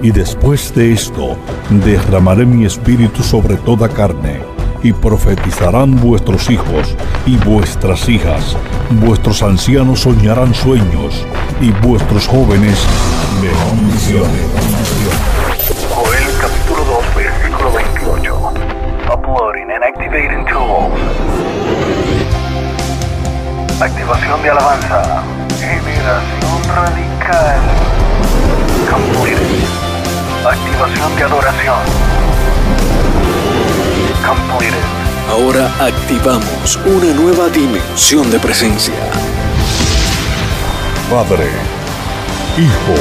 Y 0.00 0.12
después 0.12 0.72
de 0.74 0.92
esto, 0.92 1.36
derramaré 1.70 2.46
mi 2.46 2.64
espíritu 2.64 3.22
sobre 3.22 3.56
toda 3.56 3.88
carne, 3.88 4.40
y 4.82 4.92
profetizarán 4.92 5.96
vuestros 5.96 6.50
hijos 6.50 6.94
y 7.26 7.36
vuestras 7.38 8.08
hijas, 8.08 8.56
vuestros 8.90 9.42
ancianos 9.42 10.00
soñarán 10.00 10.54
sueños, 10.54 11.26
y 11.60 11.72
vuestros 11.84 12.28
jóvenes 12.28 12.78
verán 13.42 13.92
visiones. 13.92 14.46
Joel 15.90 16.24
capítulo 16.40 16.84
2 16.84 17.14
versículo 17.16 17.72
28. 17.72 18.52
Uploading 19.12 19.70
and 19.70 19.82
activating 19.82 20.44
tools. 20.46 20.92
Activación 23.80 24.42
de 24.42 24.50
alabanza. 24.50 25.22
Generación 25.58 26.62
radical. 26.74 27.60
Completed. 28.88 29.87
Activación 30.48 31.14
de 31.14 31.22
adoración. 31.24 31.76
Completed. 34.26 34.78
Ahora 35.28 35.70
activamos 35.78 36.76
una 36.86 37.12
nueva 37.12 37.50
dimensión 37.50 38.30
de 38.30 38.38
presencia. 38.38 38.94
Padre, 41.10 41.50
Hijo 42.56 42.94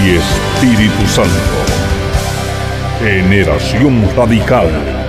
y 0.00 0.14
Espíritu 0.14 1.08
Santo. 1.08 1.30
Generación 3.00 4.08
radical. 4.16 4.99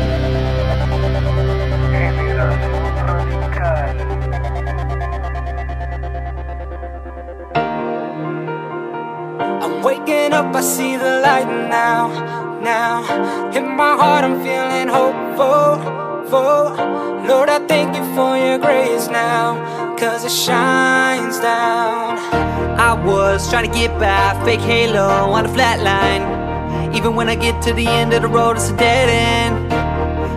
Was 23.41 23.49
trying 23.49 23.71
to 23.71 23.75
get 23.75 23.97
by, 23.97 24.39
fake 24.45 24.59
halo 24.59 25.07
on 25.07 25.47
a 25.47 25.49
flat 25.49 25.79
line. 25.81 26.93
Even 26.93 27.15
when 27.15 27.27
I 27.27 27.33
get 27.33 27.59
to 27.63 27.73
the 27.73 27.87
end 27.87 28.13
of 28.13 28.21
the 28.21 28.27
road, 28.27 28.55
it's 28.55 28.69
a 28.69 28.77
dead 28.77 29.09
end. 29.09 29.73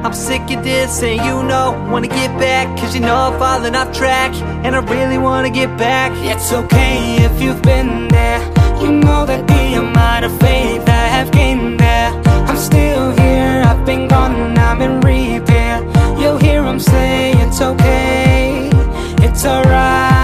I'm 0.07 0.15
sick 0.15 0.41
of 0.57 0.65
this, 0.65 1.03
and 1.03 1.21
you 1.21 1.43
know, 1.43 1.73
wanna 1.91 2.09
get 2.09 2.31
back, 2.39 2.67
cause 2.79 2.95
you 2.95 3.03
know 3.03 3.15
I'm 3.15 3.39
falling 3.39 3.77
off 3.77 3.93
track, 3.93 4.33
and 4.65 4.75
I 4.75 4.79
really 4.79 5.19
wanna 5.19 5.51
get 5.51 5.77
back. 5.77 6.13
It's 6.25 6.51
okay 6.51 7.17
if 7.17 7.43
you've 7.43 7.61
been 7.61 8.09
there. 8.09 8.41
You 8.81 8.91
know 8.93 9.27
that 9.27 9.47
the 9.49 9.75
amount 9.75 10.25
of 10.25 10.33
faith 10.41 10.89
I 10.89 11.07
have 11.17 11.31
gained 11.31 11.79
there. 11.81 12.11
I'm 12.49 12.57
still 12.57 13.11
here, 13.11 13.65
I've 13.67 13.85
been 13.85 14.09
gone, 14.09 14.57
I'm 14.57 14.81
in 14.81 15.01
repair. 15.03 15.83
You'll 16.19 16.39
hear 16.39 16.65
him 16.65 16.81
say 16.81 17.33
it's 17.33 17.61
okay, 17.61 18.71
it's 19.19 19.45
alright. 19.45 20.24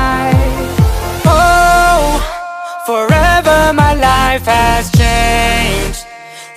Life 4.41 4.55
has 4.55 4.91
changed. 4.93 6.07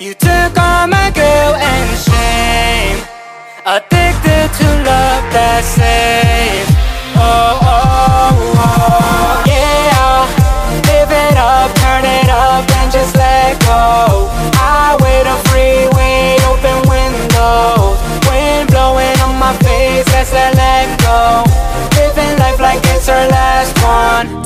You 0.00 0.14
took 0.14 0.58
all 0.58 0.86
my 0.86 1.10
guilt 1.10 1.56
and 1.56 1.98
shame. 1.98 3.06
Addicted 3.66 4.13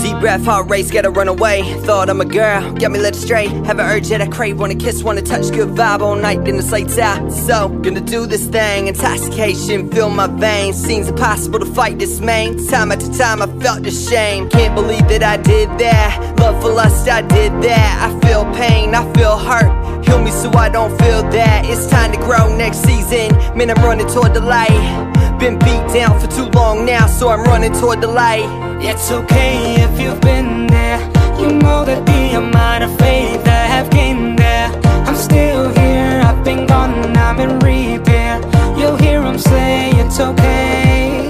Deep 0.02 0.18
breath, 0.20 0.44
heart 0.44 0.70
race, 0.70 0.90
gotta 0.90 1.10
run 1.10 1.28
away. 1.28 1.62
Thought 1.80 2.08
I'm 2.08 2.20
a 2.20 2.24
girl, 2.24 2.72
got 2.74 2.90
me 2.90 2.98
led 2.98 3.14
astray. 3.14 3.48
Have 3.66 3.78
an 3.78 3.86
urge 3.86 4.08
that 4.08 4.20
I 4.20 4.28
crave, 4.28 4.58
wanna 4.58 4.74
kiss, 4.74 5.02
wanna 5.02 5.22
touch, 5.22 5.50
good 5.50 5.70
vibe 5.70 6.00
all 6.00 6.16
night, 6.16 6.44
then 6.44 6.56
the 6.56 6.62
lights 6.64 6.98
out. 6.98 7.32
So, 7.32 7.68
gonna 7.68 8.00
do 8.00 8.26
this 8.26 8.46
thing, 8.46 8.88
intoxication 8.88 9.90
fill 9.90 10.10
my 10.10 10.26
veins. 10.26 10.76
Seems 10.76 11.08
impossible 11.08 11.58
to 11.58 11.66
fight 11.66 11.98
this 11.98 12.20
main. 12.20 12.66
Time 12.68 12.92
after 12.92 13.10
time, 13.12 13.42
I 13.42 13.46
felt 13.60 13.82
the 13.82 13.90
shame. 13.90 14.48
Can't 14.48 14.74
believe 14.74 15.06
that 15.08 15.22
I 15.22 15.36
did 15.36 15.68
that. 15.78 16.38
Love 16.38 16.60
for 16.62 16.70
lust, 16.70 17.08
I 17.08 17.22
did 17.22 17.52
that. 17.62 17.92
I 18.06 18.26
feel 18.26 18.44
pain, 18.54 18.94
I 18.94 19.02
feel 19.14 19.36
hurt. 19.36 20.04
Heal 20.04 20.22
me 20.22 20.30
so 20.30 20.50
I 20.52 20.68
don't 20.68 20.96
feel 20.98 21.22
that. 21.30 21.64
It's 21.66 21.86
time 21.88 22.12
to 22.12 22.18
grow 22.18 22.56
next 22.56 22.78
season. 22.82 23.36
Man, 23.56 23.70
I'm 23.70 23.82
running 23.84 24.06
toward 24.06 24.34
the 24.34 24.40
light. 24.40 25.17
Been 25.38 25.56
beat 25.60 25.87
down 25.94 26.19
for 26.19 26.26
too 26.26 26.47
long 26.50 26.84
now, 26.84 27.06
so 27.06 27.28
I'm 27.28 27.44
running 27.44 27.72
toward 27.72 28.00
the 28.00 28.09
light. 28.09 28.49
It's 28.82 29.12
okay 29.12 29.76
if 29.81 30.00
you've 30.00 30.21
been 30.21 30.66
there. 30.66 30.99
You 31.38 31.53
know 31.53 31.84
that 31.84 32.04
the 32.04 32.37
amount 32.37 32.82
of 32.82 32.91
faith 32.99 33.47
I 33.47 33.66
have 33.75 33.88
gained 33.88 34.37
there. 34.37 34.69
I'm 35.06 35.15
still 35.15 35.71
here, 35.71 36.21
I've 36.25 36.43
been 36.44 36.66
gone, 36.66 37.16
I'm 37.16 37.38
in 37.38 37.60
repair. 37.60 38.41
You'll 38.76 38.97
hear 38.97 39.22
him 39.22 39.38
say 39.38 39.91
it's 40.03 40.19
okay, 40.19 41.28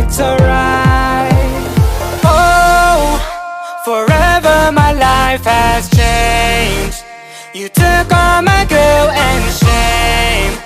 it's 0.00 0.18
alright. 0.20 1.32
Oh, 2.24 3.22
forever 3.84 4.72
my 4.72 4.92
life 4.92 5.44
has 5.44 5.88
changed. 5.90 7.04
You 7.54 7.68
took 7.68 8.12
all 8.12 8.42
my 8.42 8.64
guilt 8.68 9.10
and 9.14 9.44
shame. 9.62 10.58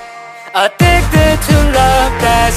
Addicted 0.55 1.37
to 1.49 1.57
love 1.79 2.13
that 2.25 2.51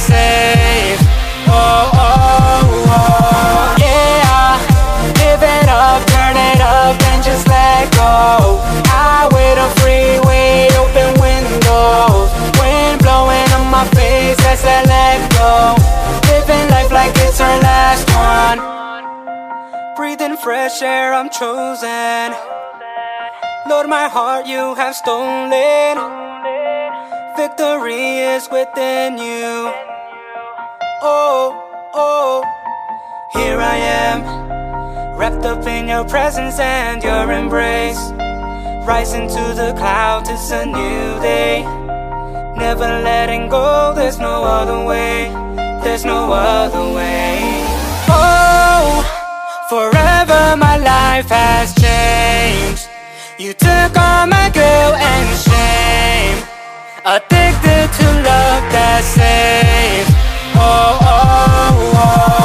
one. 18.59 19.95
Breathing 19.95 20.37
fresh 20.37 20.81
air, 20.81 21.13
I'm 21.13 21.29
chosen. 21.29 22.33
Lord, 23.69 23.87
my 23.87 24.07
heart 24.09 24.47
you 24.47 24.75
have 24.75 24.95
stolen. 24.95 25.95
Victory 27.37 28.17
is 28.35 28.49
within 28.51 29.17
you. 29.17 29.71
Oh, 31.03 31.45
oh, 31.93 32.43
here 33.33 33.57
I 33.57 33.77
am, 33.77 35.17
wrapped 35.17 35.45
up 35.45 35.65
in 35.65 35.87
your 35.87 36.05
presence 36.05 36.59
and 36.59 37.01
your 37.01 37.31
embrace. 37.31 38.01
Rising 38.85 39.27
to 39.29 39.43
the 39.61 39.73
clouds, 39.77 40.29
it's 40.29 40.51
a 40.51 40.65
new 40.65 41.19
day. 41.21 41.63
Never 42.57 42.89
letting 43.01 43.49
go, 43.49 43.93
there's 43.95 44.19
no 44.19 44.43
other 44.43 44.85
way. 44.85 45.29
There's 45.83 46.05
no 46.05 46.31
other 46.31 46.93
way. 46.93 47.20
Forever 49.71 50.57
my 50.57 50.75
life 50.75 51.29
has 51.29 51.73
changed. 51.73 52.89
You 53.39 53.53
took 53.53 53.97
all 53.97 54.27
my 54.27 54.49
guilt 54.49 54.95
and 54.99 55.29
shame. 55.47 56.43
Addicted 57.05 57.87
to 57.99 58.05
love 58.19 58.63
that 58.75 59.01
saves. 59.01 60.11
Oh, 60.59 60.99
oh, 61.01 61.95
oh, 61.95 62.40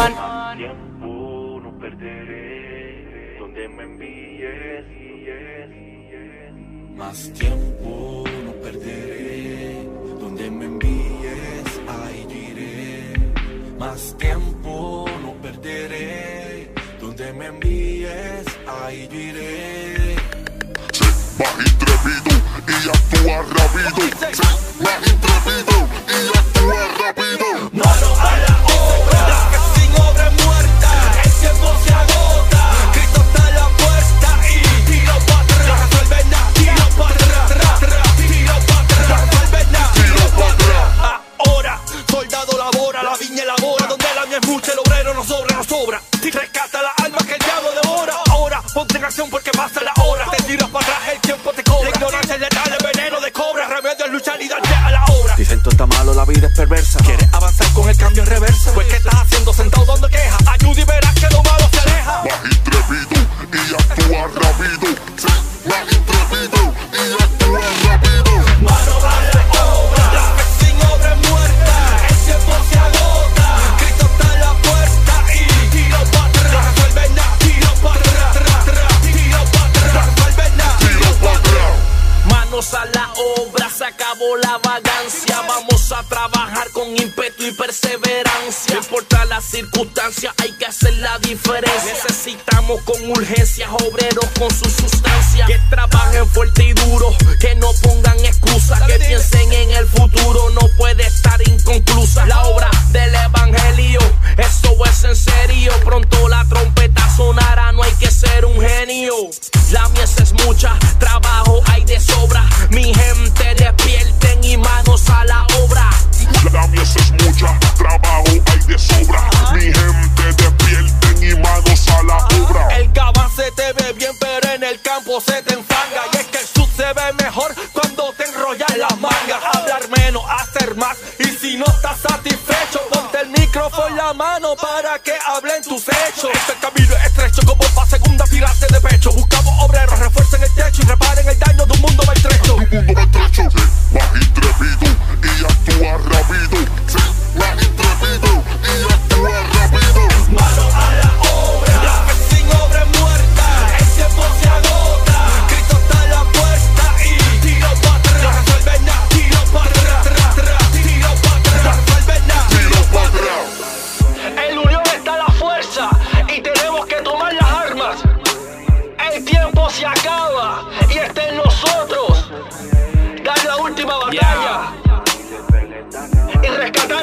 one. 0.00 0.14
Tiempo 0.56 1.60
no 1.62 1.70
perderé 1.78 3.36
donde 3.38 3.68
me 3.68 3.82
envíes. 3.84 4.30
Más 6.96 7.32
tiempo 7.32 8.24
no 8.44 8.52
perderé, 8.62 9.88
donde 10.20 10.50
me 10.50 10.64
envíes, 10.66 11.70
ahí 11.88 12.20
iré. 12.50 13.14
Más 13.78 14.14
tiempo 14.18 15.06
no 15.22 15.32
perderé, 15.40 16.72
donde 17.00 17.32
me 17.32 17.46
envíes, 17.46 18.46
ahí 18.66 19.08
iré. 19.10 20.16
Check, 20.92 21.16
bajito 21.38 21.90
actúa 22.96 23.38
rápido. 23.56 23.96
Más 24.84 25.00
intrépido 25.10 25.76
y 26.06 26.38
actúa 26.38 26.82
rápido. 27.00 27.39
Y 46.30 46.32
rescata 46.32 46.80
la 46.80 46.92
alma 47.04 47.18
que 47.26 47.32
el 47.34 47.40
diablo 47.40 47.70
devora. 47.82 48.14
Ahora, 48.30 48.62
ponte 48.72 48.98
en 48.98 49.04
acción 49.04 49.28
porque 49.30 49.50
pasa 49.50 49.80
la 49.82 49.92
hora. 50.04 50.30
Te 50.30 50.40
tiras 50.44 50.68
para 50.68 50.86
atrás, 50.86 50.98
el 51.12 51.20
tiempo 51.22 51.52
te 51.52 51.64
cobra. 51.64 51.90
La 51.90 51.96
ignorancia 51.96 52.34
es 52.36 52.40
letal, 52.40 52.72
el 52.78 52.86
veneno 52.86 53.20
de 53.20 53.32
cobra. 53.32 53.66
Remedio 53.66 54.04
es 54.04 54.12
luchar 54.12 54.40
y 54.40 54.48
darte 54.48 54.72
a 54.72 54.90
la 54.92 55.04
obra. 55.06 55.34
Dicen 55.34 55.60
todo 55.60 55.70
está 55.72 55.86
malo, 55.86 56.14
la 56.14 56.24
vida 56.24 56.46
es 56.46 56.54
perversa. 56.54 57.00
¿Quieres 57.02 57.28
avanzar 57.32 57.66
con 57.72 57.88
el 57.88 57.96
cambio 57.96 58.22
en 58.22 58.28
reversa? 58.28 58.72
Pues, 58.74 58.86
¿qué 58.86 58.96
estás 58.98 59.14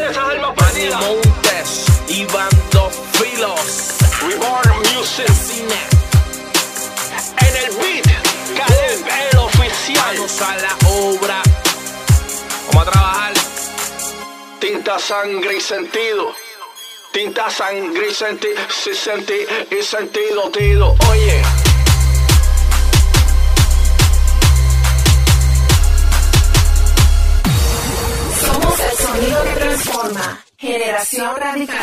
esas 0.09 0.30
almas 0.30 0.54
perdidas. 0.56 1.01
Montes, 1.01 1.86
Iván 2.07 2.50
Dos 2.71 2.94
Filos, 3.13 3.59
Reborn 4.21 4.77
Music, 4.94 5.30
Cine. 5.33 5.80
En 7.39 7.56
el 7.56 7.77
beat, 7.77 8.06
Caleb 8.56 9.07
el 9.31 9.38
oficial. 9.39 10.15
Vamos 10.15 10.42
a 10.42 10.56
la 10.57 10.77
obra. 10.89 11.42
Vamos 12.68 12.88
a 12.88 12.92
trabajar. 12.92 13.33
Tinta, 14.59 15.00
sangre 15.00 15.57
y 15.57 15.62
sentido. 15.62 16.33
Tinta, 17.12 17.50
sangre 17.50 18.07
y 18.09 18.13
sentido. 18.13 18.56
Sí, 18.69 18.94
sentí 18.95 19.45
y 19.71 19.83
sentido, 19.83 20.50
tido. 20.51 20.95
Oye. 21.09 21.42
Somos 28.45 28.80
el 28.80 28.98
sonido 28.98 29.56
transforma. 29.78 30.40
Generación 30.58 31.36
Radical. 31.38 31.78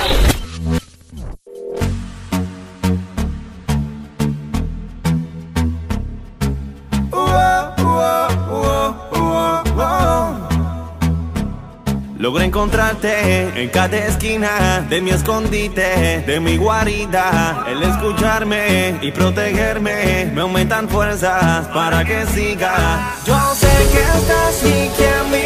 Logro 12.18 12.42
encontrarte 12.42 13.62
en 13.62 13.68
cada 13.68 13.98
esquina 13.98 14.86
de 14.88 15.02
mi 15.02 15.10
escondite, 15.10 16.22
de 16.26 16.40
mi 16.40 16.56
guarida. 16.56 17.66
El 17.68 17.82
escucharme 17.82 18.98
y 19.02 19.12
protegerme 19.12 20.30
me 20.32 20.40
aumentan 20.40 20.88
fuerzas 20.88 21.68
para 21.68 22.02
que 22.02 22.24
siga. 22.28 23.14
Yo 23.26 23.38
sé 23.54 23.68
que 23.92 24.00
estás 24.00 24.62
y 24.64 24.88
que 24.96 25.06
a 25.06 25.24
mi 25.24 25.43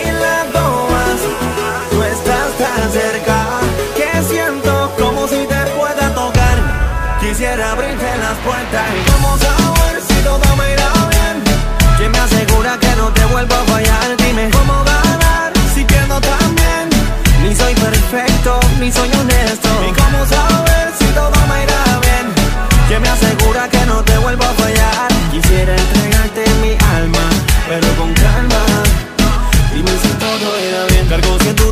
tan 2.79 2.93
cerca 2.93 3.37
que 3.97 4.23
siento 4.23 4.93
como 4.99 5.27
si 5.27 5.41
te 5.53 5.61
pueda 5.77 6.15
tocar. 6.15 6.57
Quisiera 7.21 7.73
abrirte 7.73 8.11
las 8.25 8.37
puertas 8.47 8.87
y 8.97 9.11
vamos 9.11 9.41
a 9.53 9.57
ver 9.81 9.97
si 10.09 10.17
todo 10.29 10.57
me 10.57 10.67
irá 10.75 10.91
bien. 11.15 11.37
¿Quién 11.99 12.11
me 12.13 12.19
asegura 12.19 12.79
que 12.79 12.93
no 12.97 13.13
te 13.13 13.25
vuelvo 13.27 13.55
a 13.55 13.65
fallar? 13.73 14.17
Dime 14.19 14.51
cómo 14.51 14.85
ganar 14.85 15.53
si 15.75 15.85
pierdo 15.85 16.21
también. 16.21 16.85
Ni 17.43 17.55
soy 17.55 17.75
perfecto, 17.75 18.61
ni 18.81 18.93
soy 18.93 19.11
honesto. 19.21 19.69
¿Y 19.89 19.93
cómo 20.01 20.19
saber 20.27 20.87
si 20.99 21.07
todo 21.19 21.39
me 21.51 21.57
irá 21.65 21.83
bien? 22.07 22.27
¿Quién 22.89 23.03
me 23.03 23.09
asegura 23.09 23.69
que 23.69 23.83
no 23.87 24.05
te 24.05 24.08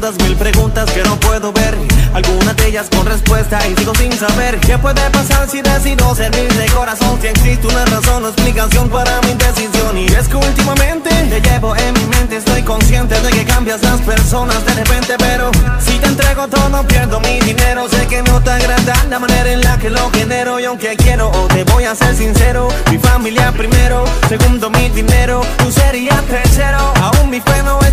Mil 0.07 0.37
preguntas 0.37 0.89
que 0.93 1.03
no 1.03 1.19
puedo 1.19 1.53
ver. 1.53 1.77
Algunas 2.15 2.55
de 2.55 2.69
ellas 2.69 2.87
con 2.95 3.05
respuesta 3.07 3.59
y 3.67 3.75
sigo 3.75 3.93
sin 3.97 4.13
saber 4.13 4.61
qué 4.61 4.79
puede 4.79 5.01
pasar 5.11 5.51
si 5.51 5.61
decido 5.61 6.15
servir 6.15 6.49
de 6.55 6.67
corazón. 6.67 7.19
Si 7.21 7.27
existe 7.27 7.67
una 7.67 7.85
razón 7.87 8.25
o 8.25 8.29
explicación 8.29 8.89
para 8.89 9.21
mi 9.23 9.33
indecisión. 9.33 9.99
Y 9.99 10.07
es 10.07 10.29
que 10.29 10.37
últimamente 10.37 11.11
te 11.11 11.41
llevo 11.41 11.75
en 11.75 11.93
mi 11.95 12.05
mente. 12.05 12.37
Estoy 12.37 12.63
consciente 12.63 13.21
de 13.21 13.31
que 13.31 13.45
cambias 13.45 13.83
las 13.83 14.01
personas 14.03 14.65
de 14.65 14.75
repente. 14.75 15.17
Pero 15.19 15.51
si 15.81 15.99
te 15.99 16.07
entrego 16.07 16.47
todo, 16.47 16.87
pierdo 16.87 17.19
mi 17.19 17.41
dinero. 17.41 17.89
Sé 17.89 18.07
que 18.07 18.23
no 18.23 18.41
te 18.41 18.51
agrada 18.51 18.95
la 19.11 19.19
manera 19.19 19.51
en 19.51 19.61
la 19.61 19.77
que 19.77 19.91
lo 19.91 20.09
genero. 20.13 20.61
Y 20.61 20.67
aunque 20.67 20.97
quiero, 20.97 21.31
o 21.31 21.49
te 21.49 21.65
voy 21.65 21.83
a 21.83 21.97
ser 21.97 22.15
sincero. 22.15 22.69
Mi 22.93 22.99
familia 22.99 23.51
primero, 23.51 24.05
segundo 24.29 24.71
mi 24.71 24.89
dinero. 24.91 25.41
Tú 25.59 25.73
serías 25.73 26.23
tercero. 26.27 26.79
Aún 27.03 27.29
mi 27.29 27.41
fe 27.41 27.61
no 27.65 27.81
es 27.81 27.86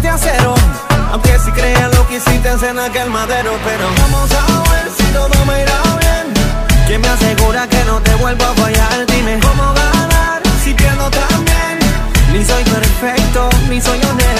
en 2.73 2.79
aquel 2.79 3.09
madero 3.09 3.51
Pero 3.63 3.85
vamos 4.01 4.29
a 4.31 4.45
ver 4.71 4.91
si 4.97 5.03
todo 5.13 5.45
me 5.45 5.61
irá 5.61 5.79
bien 6.03 6.25
¿Quién 6.87 7.01
me 7.01 7.07
asegura 7.07 7.67
que 7.67 7.83
no 7.85 8.01
te 8.01 8.13
vuelvo 8.15 8.43
a 8.43 8.53
fallar? 8.61 9.05
Dime 9.07 9.39
cómo 9.39 9.73
ganar 9.73 10.41
si 10.63 10.73
pierdo 10.73 11.09
también 11.09 11.75
Ni 12.31 12.43
soy 12.43 12.63
perfecto, 12.63 13.49
ni 13.69 13.79
soy 13.79 13.99
honesto 14.09 14.32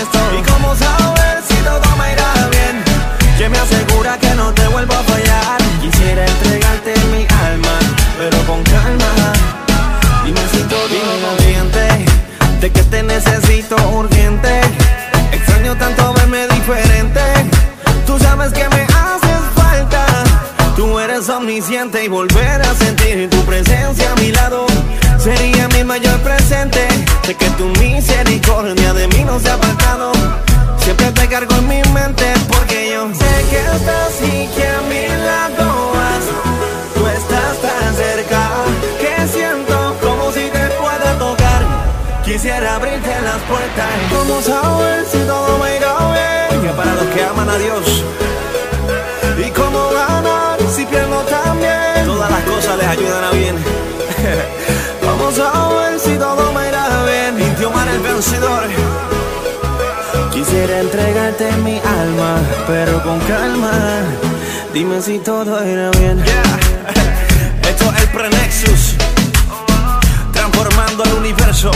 y 21.84 22.08
volver 22.08 22.62
a 22.62 22.74
sentir 22.76 23.30
tu 23.30 23.44
presencia 23.44 24.10
a 24.10 24.16
mi 24.16 24.32
lado 24.32 24.66
sería 25.18 25.68
mi 25.68 25.84
mayor 25.84 26.18
presente. 26.22 26.88
Sé 27.26 27.36
que 27.36 27.50
tu 27.52 27.66
misericordia 27.78 28.94
de 28.94 29.06
mí 29.10 29.26
no 29.26 29.38
se 29.38 29.50
ha 29.50 29.56
apartado. 29.56 30.14
Siempre 30.78 31.12
te 31.12 31.28
cargo 31.28 31.54
en 31.56 31.68
mi 31.68 31.82
mente 31.92 32.26
porque 32.48 32.90
yo 32.90 33.10
sé 33.14 33.46
que 33.50 33.60
estás 33.60 34.14
y 34.22 34.48
que 34.56 34.66
a 34.66 34.82
mi 34.88 35.08
lado 35.26 35.92
vas. 35.94 36.24
Tú 36.96 37.06
estás 37.06 37.58
tan 37.62 37.96
cerca 37.96 38.50
que 39.02 39.28
siento 39.28 39.98
como 40.02 40.32
si 40.32 40.50
te 40.50 40.66
pueda 40.80 41.20
tocar. 41.20 42.24
Quisiera 42.24 42.76
abrirte 42.76 43.14
las 43.26 43.42
puertas. 43.42 43.90
Vamos 44.10 44.48
a 44.48 44.78
ver 44.78 45.06
si 45.06 45.18
todo 45.28 45.58
me 45.58 45.76
irá 45.76 45.98
bien. 46.14 46.62
Que 46.62 46.70
para 46.78 46.96
los 46.96 47.08
que 47.08 47.24
aman 47.26 47.50
a 47.50 47.58
Dios. 47.58 48.04
Vamos 55.06 55.40
a 55.40 55.68
ver 55.70 56.00
si 56.00 56.18
todo 56.18 56.52
me 56.54 56.68
irá 56.70 57.04
bien. 57.06 57.40
Y 57.40 57.60
Diomar 57.60 57.88
el 57.88 58.00
vencedor. 58.00 58.64
Quisiera 60.32 60.80
entregarte 60.80 61.52
mi 61.58 61.80
alma, 61.80 62.40
pero 62.68 63.02
con 63.04 63.20
calma. 63.22 63.72
Dime 64.74 65.02
si 65.02 65.20
todo 65.20 65.66
irá 65.66 65.92
bien. 65.92 66.24
Esto 67.70 67.92
es 67.94 68.02
el 68.02 68.08
Prenexus. 68.10 68.96
Transformando 70.32 71.04
el 71.04 71.14
universo. 71.14 71.72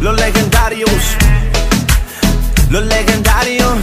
Los 0.00 0.16
legendarios. 0.16 0.90
Los 2.70 2.84
legendarios. 2.84 3.74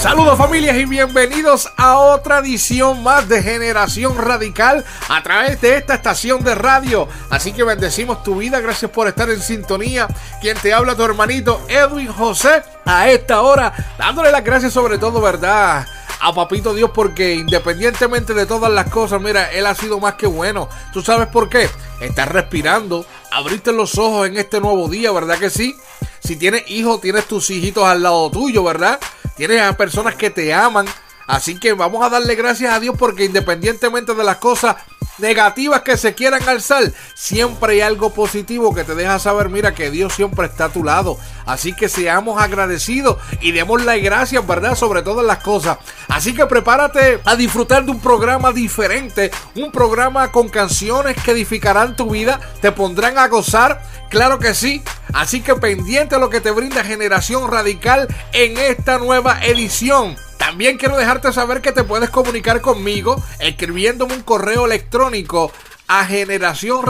Saludos 0.00 0.38
familias 0.38 0.78
y 0.78 0.86
bienvenidos 0.86 1.70
a 1.76 1.98
otra 1.98 2.38
edición 2.38 3.02
más 3.02 3.28
de 3.28 3.42
Generación 3.42 4.16
Radical 4.16 4.82
a 5.10 5.22
través 5.22 5.60
de 5.60 5.76
esta 5.76 5.92
estación 5.92 6.42
de 6.42 6.54
radio. 6.54 7.06
Así 7.28 7.52
que 7.52 7.64
bendecimos 7.64 8.22
tu 8.22 8.36
vida, 8.36 8.60
gracias 8.60 8.90
por 8.90 9.08
estar 9.08 9.28
en 9.28 9.42
sintonía. 9.42 10.08
Quien 10.40 10.56
te 10.56 10.72
habla 10.72 10.96
tu 10.96 11.02
hermanito 11.02 11.60
Edwin 11.68 12.10
José 12.10 12.62
a 12.86 13.10
esta 13.10 13.42
hora, 13.42 13.74
dándole 13.98 14.32
las 14.32 14.42
gracias 14.42 14.72
sobre 14.72 14.96
todo, 14.96 15.20
¿verdad? 15.20 15.86
a 16.22 16.34
Papito 16.34 16.72
Dios 16.72 16.90
porque 16.94 17.34
independientemente 17.34 18.32
de 18.32 18.46
todas 18.46 18.72
las 18.72 18.88
cosas, 18.88 19.20
mira, 19.20 19.52
Él 19.52 19.66
ha 19.66 19.74
sido 19.74 20.00
más 20.00 20.14
que 20.14 20.26
bueno. 20.26 20.70
¿Tú 20.94 21.02
sabes 21.02 21.28
por 21.28 21.50
qué? 21.50 21.68
Estás 22.00 22.28
respirando, 22.28 23.04
abriste 23.30 23.70
los 23.70 23.98
ojos 23.98 24.28
en 24.28 24.38
este 24.38 24.60
nuevo 24.60 24.88
día, 24.88 25.12
¿verdad 25.12 25.38
que 25.38 25.50
sí? 25.50 25.76
Si 26.20 26.36
tienes 26.36 26.70
hijos, 26.70 27.02
tienes 27.02 27.26
tus 27.26 27.50
hijitos 27.50 27.84
al 27.84 28.02
lado 28.02 28.30
tuyo, 28.30 28.64
¿verdad? 28.64 28.98
Tienes 29.40 29.62
a 29.62 29.74
personas 29.74 30.16
que 30.16 30.28
te 30.28 30.52
aman. 30.52 30.84
Así 31.26 31.58
que 31.58 31.72
vamos 31.72 32.04
a 32.04 32.10
darle 32.10 32.34
gracias 32.34 32.74
a 32.74 32.78
Dios 32.78 32.94
porque 32.98 33.24
independientemente 33.24 34.14
de 34.14 34.22
las 34.22 34.36
cosas 34.36 34.76
negativas 35.20 35.82
que 35.82 35.96
se 35.96 36.14
quieran 36.14 36.48
alzar, 36.48 36.92
siempre 37.14 37.74
hay 37.74 37.80
algo 37.80 38.12
positivo 38.12 38.74
que 38.74 38.84
te 38.84 38.94
deja 38.94 39.18
saber, 39.18 39.48
mira, 39.48 39.74
que 39.74 39.90
Dios 39.90 40.14
siempre 40.14 40.46
está 40.46 40.66
a 40.66 40.68
tu 40.72 40.84
lado. 40.84 41.18
Así 41.46 41.72
que 41.72 41.88
seamos 41.88 42.40
agradecidos 42.40 43.18
y 43.40 43.52
demos 43.52 43.84
las 43.84 44.00
gracias, 44.00 44.46
¿verdad? 44.46 44.74
Sobre 44.74 45.02
todas 45.02 45.24
las 45.24 45.38
cosas. 45.38 45.78
Así 46.08 46.34
que 46.34 46.46
prepárate 46.46 47.20
a 47.24 47.36
disfrutar 47.36 47.84
de 47.84 47.90
un 47.90 48.00
programa 48.00 48.52
diferente, 48.52 49.30
un 49.56 49.70
programa 49.72 50.32
con 50.32 50.48
canciones 50.48 51.16
que 51.22 51.32
edificarán 51.32 51.96
tu 51.96 52.10
vida, 52.10 52.40
te 52.60 52.72
pondrán 52.72 53.18
a 53.18 53.28
gozar, 53.28 53.82
claro 54.08 54.38
que 54.38 54.54
sí. 54.54 54.82
Así 55.12 55.40
que 55.40 55.54
pendiente 55.54 56.14
a 56.14 56.18
lo 56.18 56.30
que 56.30 56.40
te 56.40 56.50
brinda 56.50 56.84
Generación 56.84 57.50
Radical 57.50 58.08
en 58.32 58.56
esta 58.58 58.98
nueva 58.98 59.44
edición. 59.44 60.16
También 60.40 60.78
quiero 60.78 60.96
dejarte 60.96 61.34
saber 61.34 61.60
que 61.60 61.70
te 61.70 61.84
puedes 61.84 62.08
comunicar 62.08 62.62
conmigo 62.62 63.22
escribiéndome 63.40 64.14
un 64.14 64.22
correo 64.22 64.64
electrónico 64.64 65.52
a 65.86 66.06
generación. 66.06 66.82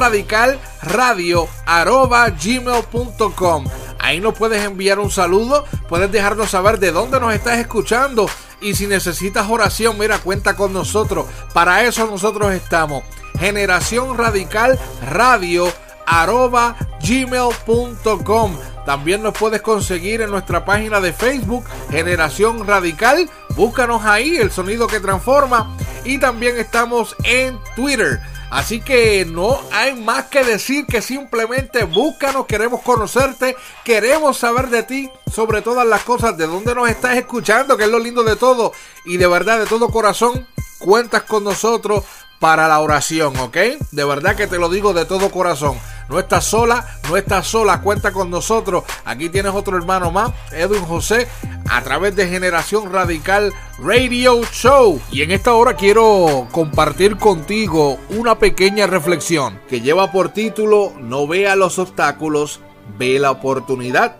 Ahí 3.98 4.20
nos 4.20 4.38
puedes 4.38 4.64
enviar 4.64 5.00
un 5.00 5.10
saludo, 5.10 5.64
puedes 5.88 6.12
dejarnos 6.12 6.50
saber 6.50 6.78
de 6.78 6.92
dónde 6.92 7.18
nos 7.18 7.34
estás 7.34 7.58
escuchando 7.58 8.30
y 8.60 8.76
si 8.76 8.86
necesitas 8.86 9.50
oración, 9.50 9.98
mira, 9.98 10.20
cuenta 10.20 10.54
con 10.54 10.72
nosotros. 10.72 11.26
Para 11.52 11.84
eso 11.84 12.06
nosotros 12.06 12.52
estamos. 12.52 13.02
Generación 13.40 14.16
radical 14.16 14.78
radio 15.10 15.66
arroba 16.06 16.76
gmail.com. 17.02 18.58
También 18.86 19.22
nos 19.22 19.34
puedes 19.34 19.62
conseguir 19.62 20.20
en 20.20 20.30
nuestra 20.30 20.64
página 20.64 21.00
de 21.00 21.12
Facebook, 21.12 21.64
Generación 21.90 22.66
Radical. 22.66 23.30
Búscanos 23.56 24.04
ahí, 24.04 24.36
el 24.36 24.50
sonido 24.50 24.86
que 24.86 25.00
transforma. 25.00 25.76
Y 26.04 26.18
también 26.18 26.56
estamos 26.58 27.16
en 27.24 27.58
Twitter. 27.76 28.20
Así 28.50 28.80
que 28.80 29.24
no 29.26 29.60
hay 29.70 29.94
más 29.94 30.24
que 30.24 30.42
decir 30.42 30.84
que 30.86 31.02
simplemente 31.02 31.84
búscanos, 31.84 32.46
queremos 32.46 32.82
conocerte, 32.82 33.56
queremos 33.84 34.38
saber 34.38 34.68
de 34.70 34.82
ti, 34.82 35.10
sobre 35.32 35.62
todas 35.62 35.86
las 35.86 36.02
cosas, 36.02 36.36
de 36.36 36.48
dónde 36.48 36.74
nos 36.74 36.88
estás 36.88 37.16
escuchando, 37.16 37.76
que 37.76 37.84
es 37.84 37.90
lo 37.90 38.00
lindo 38.00 38.24
de 38.24 38.34
todo. 38.34 38.72
Y 39.04 39.18
de 39.18 39.28
verdad, 39.28 39.60
de 39.60 39.66
todo 39.66 39.90
corazón, 39.90 40.48
cuentas 40.80 41.22
con 41.22 41.44
nosotros 41.44 42.04
para 42.40 42.66
la 42.66 42.80
oración, 42.80 43.36
¿ok? 43.36 43.56
De 43.92 44.04
verdad 44.04 44.34
que 44.34 44.48
te 44.48 44.58
lo 44.58 44.68
digo 44.68 44.94
de 44.94 45.04
todo 45.04 45.30
corazón. 45.30 45.78
No 46.08 46.18
estás 46.18 46.44
sola, 46.44 46.98
no 47.08 47.16
estás 47.16 47.46
sola, 47.46 47.82
cuenta 47.82 48.10
con 48.10 48.30
nosotros. 48.30 48.82
Aquí 49.04 49.28
tienes 49.28 49.52
otro 49.54 49.76
hermano 49.76 50.10
más, 50.10 50.32
Edwin 50.50 50.84
José, 50.84 51.28
a 51.70 51.82
través 51.82 52.16
de 52.16 52.26
Generación 52.26 52.92
Radical 52.92 53.54
Radio 53.78 54.42
Show. 54.52 55.00
Y 55.12 55.22
en 55.22 55.30
esta 55.30 55.54
hora 55.54 55.76
quiero 55.76 56.48
compartir 56.50 57.16
contigo 57.16 57.96
una 58.08 58.40
pequeña 58.40 58.88
reflexión 58.88 59.60
que 59.68 59.80
lleva 59.80 60.10
por 60.10 60.30
título 60.30 60.92
No 61.00 61.28
vea 61.28 61.54
los 61.54 61.78
obstáculos, 61.78 62.58
ve 62.98 63.20
la 63.20 63.30
oportunidad. 63.30 64.16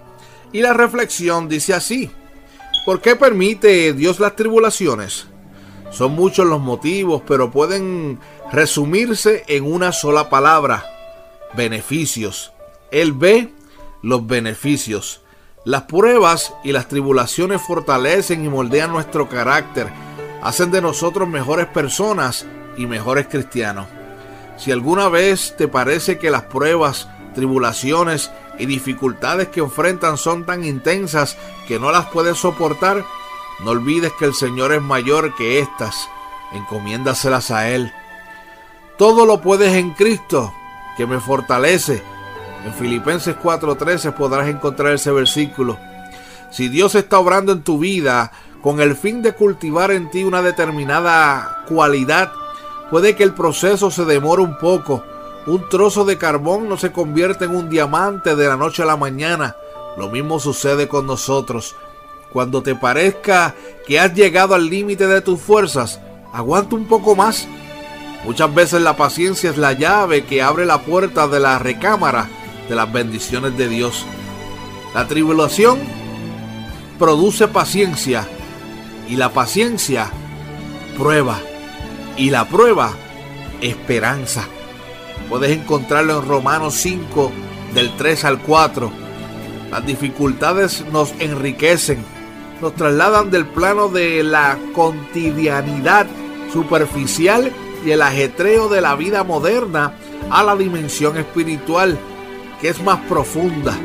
Y 0.52 0.62
la 0.62 0.74
reflexión 0.74 1.48
dice 1.48 1.74
así, 1.74 2.12
¿por 2.86 3.00
qué 3.00 3.16
permite 3.16 3.92
Dios 3.94 4.20
las 4.20 4.36
tribulaciones? 4.36 5.26
Son 5.90 6.12
muchos 6.12 6.46
los 6.46 6.60
motivos, 6.60 7.22
pero 7.26 7.50
pueden 7.50 8.20
resumirse 8.52 9.42
en 9.48 9.64
una 9.64 9.90
sola 9.90 10.30
palabra, 10.30 10.86
beneficios. 11.56 12.52
Él 12.92 13.12
ve 13.12 13.52
los 14.02 14.24
beneficios. 14.24 15.22
Las 15.70 15.82
pruebas 15.82 16.52
y 16.64 16.72
las 16.72 16.88
tribulaciones 16.88 17.62
fortalecen 17.62 18.44
y 18.44 18.48
moldean 18.48 18.90
nuestro 18.90 19.28
carácter, 19.28 19.88
hacen 20.42 20.72
de 20.72 20.82
nosotros 20.82 21.28
mejores 21.28 21.68
personas 21.68 22.44
y 22.76 22.86
mejores 22.86 23.28
cristianos. 23.28 23.86
Si 24.56 24.72
alguna 24.72 25.08
vez 25.08 25.54
te 25.56 25.68
parece 25.68 26.18
que 26.18 26.32
las 26.32 26.42
pruebas, 26.42 27.08
tribulaciones 27.36 28.32
y 28.58 28.66
dificultades 28.66 29.46
que 29.46 29.60
enfrentan 29.60 30.18
son 30.18 30.44
tan 30.44 30.64
intensas 30.64 31.38
que 31.68 31.78
no 31.78 31.92
las 31.92 32.06
puedes 32.06 32.38
soportar, 32.38 33.04
no 33.60 33.70
olvides 33.70 34.10
que 34.18 34.24
el 34.24 34.34
Señor 34.34 34.72
es 34.72 34.82
mayor 34.82 35.36
que 35.36 35.60
éstas. 35.60 36.08
Encomiéndaselas 36.52 37.52
a 37.52 37.68
Él. 37.68 37.92
Todo 38.98 39.24
lo 39.24 39.40
puedes 39.40 39.72
en 39.76 39.92
Cristo, 39.92 40.52
que 40.96 41.06
me 41.06 41.20
fortalece. 41.20 42.02
En 42.64 42.74
Filipenses 42.74 43.36
4:13 43.42 44.12
podrás 44.12 44.48
encontrar 44.48 44.92
ese 44.92 45.10
versículo. 45.10 45.78
Si 46.50 46.68
Dios 46.68 46.94
está 46.94 47.18
obrando 47.18 47.52
en 47.52 47.62
tu 47.62 47.78
vida 47.78 48.32
con 48.62 48.80
el 48.80 48.96
fin 48.96 49.22
de 49.22 49.32
cultivar 49.32 49.90
en 49.90 50.10
ti 50.10 50.24
una 50.24 50.42
determinada 50.42 51.64
cualidad, 51.68 52.32
puede 52.90 53.16
que 53.16 53.22
el 53.22 53.32
proceso 53.32 53.90
se 53.90 54.04
demore 54.04 54.42
un 54.42 54.58
poco. 54.58 55.02
Un 55.46 55.68
trozo 55.70 56.04
de 56.04 56.18
carbón 56.18 56.68
no 56.68 56.76
se 56.76 56.92
convierte 56.92 57.46
en 57.46 57.56
un 57.56 57.70
diamante 57.70 58.36
de 58.36 58.46
la 58.46 58.56
noche 58.56 58.82
a 58.82 58.86
la 58.86 58.96
mañana. 58.96 59.56
Lo 59.96 60.10
mismo 60.10 60.38
sucede 60.38 60.86
con 60.86 61.06
nosotros. 61.06 61.76
Cuando 62.30 62.62
te 62.62 62.74
parezca 62.74 63.54
que 63.86 63.98
has 63.98 64.12
llegado 64.12 64.54
al 64.54 64.68
límite 64.68 65.06
de 65.06 65.22
tus 65.22 65.40
fuerzas, 65.40 65.98
aguanta 66.32 66.76
un 66.76 66.86
poco 66.86 67.16
más. 67.16 67.48
Muchas 68.24 68.54
veces 68.54 68.82
la 68.82 68.96
paciencia 68.96 69.48
es 69.48 69.56
la 69.56 69.72
llave 69.72 70.24
que 70.24 70.42
abre 70.42 70.66
la 70.66 70.82
puerta 70.82 71.26
de 71.26 71.40
la 71.40 71.58
recámara 71.58 72.28
de 72.70 72.76
las 72.76 72.90
bendiciones 72.90 73.58
de 73.58 73.68
Dios. 73.68 74.06
La 74.94 75.06
tribulación 75.08 75.80
produce 76.98 77.48
paciencia 77.48 78.26
y 79.08 79.16
la 79.16 79.30
paciencia 79.30 80.10
prueba. 80.96 81.40
Y 82.16 82.30
la 82.30 82.48
prueba, 82.48 82.92
esperanza. 83.60 84.44
Puedes 85.28 85.50
encontrarlo 85.50 86.20
en 86.20 86.28
Romanos 86.28 86.74
5, 86.74 87.32
del 87.74 87.94
3 87.96 88.24
al 88.24 88.38
4. 88.40 88.90
Las 89.70 89.86
dificultades 89.86 90.84
nos 90.92 91.12
enriquecen, 91.18 92.04
nos 92.60 92.74
trasladan 92.74 93.30
del 93.30 93.46
plano 93.46 93.88
de 93.88 94.22
la 94.22 94.58
cotidianidad 94.74 96.06
superficial 96.52 97.52
y 97.84 97.90
el 97.90 98.02
ajetreo 98.02 98.68
de 98.68 98.80
la 98.80 98.94
vida 98.94 99.24
moderna 99.24 99.94
a 100.30 100.42
la 100.42 100.56
dimensión 100.56 101.16
espiritual, 101.16 101.98
que 102.60 102.68
es 102.68 102.82
más 102.82 103.00
profunda. 103.08 103.76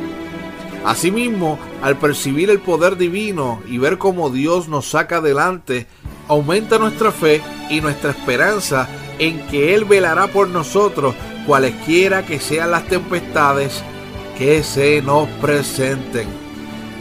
Asimismo, 0.86 1.58
al 1.82 1.98
percibir 1.98 2.50
el 2.50 2.60
poder 2.60 2.98
divino 2.98 3.62
y 3.68 3.80
ver 3.80 3.98
cómo 3.98 4.30
Dios 4.30 4.68
nos 4.68 4.90
saca 4.90 5.18
adelante, 5.18 5.88
aumenta 6.28 6.78
nuestra 6.78 7.12
fe 7.12 7.42
y 7.70 7.82
nuestra 7.82 8.12
esperanza 8.12 8.88
en 9.18 9.40
que 9.48 9.74
Él 9.74 9.86
velará 9.86 10.28
por 10.28 10.48
nosotros 10.48 11.16
cualesquiera 11.48 12.26
que 12.26 12.40
sean 12.40 12.72
las 12.72 12.88
tempestades 12.88 13.84
que 14.38 14.64
se 14.64 15.02
nos 15.02 15.28
presenten. 15.42 16.28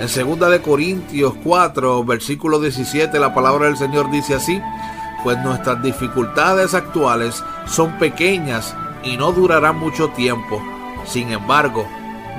En 0.00 0.38
2 0.38 0.50
de 0.50 0.60
Corintios 0.60 1.34
4, 1.42 2.04
versículo 2.04 2.60
17, 2.60 3.18
la 3.18 3.34
palabra 3.34 3.66
del 3.66 3.76
Señor 3.76 4.10
dice 4.10 4.34
así: 4.34 4.60
Pues 5.22 5.38
nuestras 5.42 5.82
dificultades 5.82 6.74
actuales 6.74 7.44
son 7.66 7.98
pequeñas 7.98 8.74
y 9.04 9.16
no 9.16 9.32
durarán 9.32 9.78
mucho 9.78 10.08
tiempo. 10.08 10.73
Sin 11.06 11.32
embargo, 11.32 11.86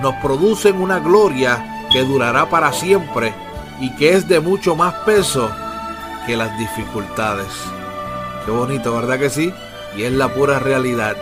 nos 0.02 0.16
producen 0.16 0.82
una 0.82 1.00
gloria 1.00 1.88
que 1.92 2.02
durará 2.04 2.50
para 2.50 2.74
siempre 2.74 3.34
y 3.80 3.92
que 3.96 4.14
es 4.14 4.28
de 4.28 4.40
mucho 4.40 4.76
más 4.76 4.94
peso 5.06 5.50
que 6.26 6.36
las 6.36 6.58
dificultades. 6.58 7.48
Qué 8.46 8.52
bonito, 8.52 8.94
¿verdad 8.96 9.20
que 9.20 9.30
sí? 9.30 9.54
Y 9.96 10.04
es 10.04 10.12
la 10.12 10.30
pura 10.34 10.60
realidad. 10.60 11.16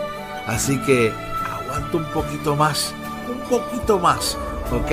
Así 0.48 0.78
que 0.80 1.14
aguanta 1.52 1.98
un 1.98 2.06
poquito 2.06 2.56
más, 2.56 2.94
un 3.30 3.40
poquito 3.50 4.00
más, 4.00 4.38
¿ok? 4.74 4.92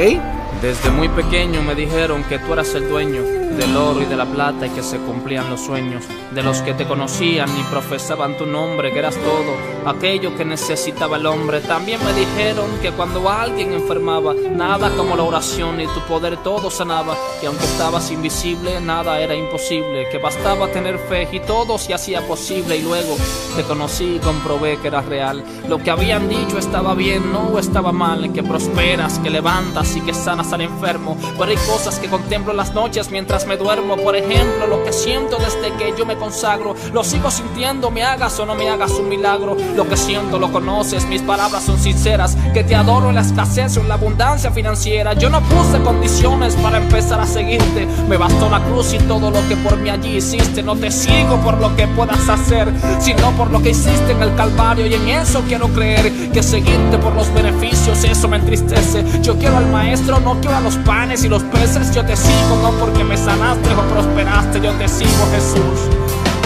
Desde 0.62 0.90
muy 0.90 1.08
pequeño 1.08 1.62
me 1.62 1.74
dijeron 1.74 2.22
que 2.24 2.38
tú 2.38 2.52
eras 2.52 2.74
el 2.74 2.88
dueño 2.88 3.22
del 3.22 3.76
oro 3.76 4.02
y 4.02 4.04
de 4.04 4.16
la 4.16 4.26
plata 4.26 4.66
y 4.66 4.70
que 4.70 4.82
se 4.82 4.98
cumplían 4.98 5.48
los 5.48 5.60
sueños 5.62 6.04
de 6.32 6.42
los 6.42 6.60
que 6.60 6.74
te 6.74 6.86
conocían 6.86 7.48
y 7.58 7.62
profesaban 7.64 8.36
tu 8.36 8.46
nombre, 8.46 8.92
que 8.92 8.98
eras 8.98 9.16
todo 9.16 9.54
aquello 9.86 10.36
que 10.36 10.44
necesitaba 10.44 11.16
el 11.16 11.26
hombre. 11.26 11.60
También 11.60 11.98
me 12.04 12.12
dijeron 12.12 12.66
que 12.82 12.90
cuando 12.90 13.28
alguien 13.28 13.72
enfermaba, 13.72 14.34
nada 14.34 14.90
como 14.96 15.16
la 15.16 15.22
oración 15.22 15.80
y 15.80 15.86
tu 15.86 16.00
poder 16.00 16.36
todo 16.38 16.70
sanaba, 16.70 17.16
que 17.40 17.46
aunque 17.46 17.64
estabas 17.64 18.10
invisible, 18.10 18.80
nada 18.80 19.18
era 19.18 19.34
imposible, 19.34 20.08
que 20.10 20.18
bastaba 20.18 20.68
tener 20.68 20.98
fe 20.98 21.26
y 21.32 21.40
todo 21.40 21.78
se 21.78 21.94
hacía 21.94 22.26
posible 22.26 22.76
y 22.76 22.82
luego 22.82 23.16
te 23.56 23.62
conocí 23.62 24.16
y 24.16 24.18
comprobé 24.18 24.76
que 24.78 24.88
eras 24.88 25.06
real. 25.06 25.42
Lo 25.68 25.78
que 25.78 25.90
habían 25.90 26.28
dicho 26.28 26.58
estaba 26.58 26.94
bien, 26.94 27.32
no 27.32 27.58
estaba 27.58 27.92
mal, 27.92 28.32
que 28.32 28.42
prosperas, 28.42 29.18
que 29.20 29.30
levantas 29.30 29.69
y 29.70 30.00
que 30.00 30.12
sanas 30.12 30.52
al 30.52 30.62
enfermo, 30.62 31.16
pero 31.38 31.50
hay 31.50 31.56
cosas 31.56 32.00
que 32.00 32.08
contemplo 32.08 32.52
las 32.52 32.74
noches 32.74 33.10
mientras 33.10 33.46
me 33.46 33.56
duermo, 33.56 33.96
por 33.96 34.16
ejemplo, 34.16 34.66
lo 34.66 34.82
que 34.82 34.92
siento 34.92 35.36
desde 35.38 35.72
que 35.78 35.94
yo 35.96 36.04
me 36.04 36.16
consagro, 36.16 36.74
lo 36.92 37.04
sigo 37.04 37.30
sintiendo, 37.30 37.90
me 37.90 38.02
hagas 38.02 38.38
o 38.40 38.46
no 38.46 38.56
me 38.56 38.68
hagas 38.68 38.90
un 38.92 39.08
milagro, 39.08 39.56
lo 39.76 39.88
que 39.88 39.96
siento 39.96 40.40
lo 40.40 40.50
conoces, 40.50 41.06
mis 41.06 41.22
palabras 41.22 41.62
son 41.62 41.78
sinceras, 41.78 42.36
que 42.52 42.64
te 42.64 42.74
adoro 42.74 43.10
en 43.10 43.14
la 43.14 43.20
escasez 43.20 43.76
o 43.76 43.80
en 43.80 43.88
la 43.88 43.94
abundancia 43.94 44.50
financiera, 44.50 45.14
yo 45.14 45.30
no 45.30 45.40
puse 45.40 45.80
condiciones 45.82 46.56
para 46.56 46.78
empezar 46.78 47.20
a 47.20 47.26
seguirte, 47.26 47.86
me 48.08 48.16
bastó 48.16 48.50
la 48.50 48.60
cruz 48.64 48.92
y 48.92 48.98
todo 48.98 49.30
lo 49.30 49.46
que 49.48 49.56
por 49.56 49.76
mí 49.76 49.88
allí 49.88 50.16
hiciste, 50.16 50.64
no 50.64 50.74
te 50.74 50.90
sigo 50.90 51.36
por 51.44 51.58
lo 51.58 51.74
que 51.76 51.86
puedas 51.86 52.28
hacer, 52.28 52.72
sino 52.98 53.30
por 53.32 53.50
lo 53.50 53.62
que 53.62 53.70
hiciste 53.70 54.12
en 54.12 54.22
el 54.22 54.34
Calvario. 54.34 54.86
Y 54.86 54.94
en 54.94 55.08
eso 55.08 55.42
quiero 55.46 55.68
creer, 55.68 56.30
que 56.32 56.42
seguirte 56.42 56.98
por 56.98 57.14
los 57.14 57.32
beneficios, 57.32 58.02
eso 58.04 58.28
me 58.28 58.36
entristece, 58.36 59.04
yo 59.22 59.36
quiero 59.36 59.49
al 59.56 59.70
maestro, 59.70 60.20
no 60.20 60.40
quiero 60.40 60.56
a 60.56 60.60
los 60.60 60.76
panes 60.76 61.24
y 61.24 61.28
los 61.28 61.42
peces, 61.44 61.94
yo 61.94 62.04
te 62.04 62.16
sigo 62.16 62.58
no 62.62 62.70
porque 62.72 63.04
me 63.04 63.16
sanaste 63.16 63.72
o 63.72 63.82
prosperaste, 63.92 64.60
yo 64.60 64.72
te 64.72 64.88
sigo 64.88 65.28
Jesús, 65.32 65.80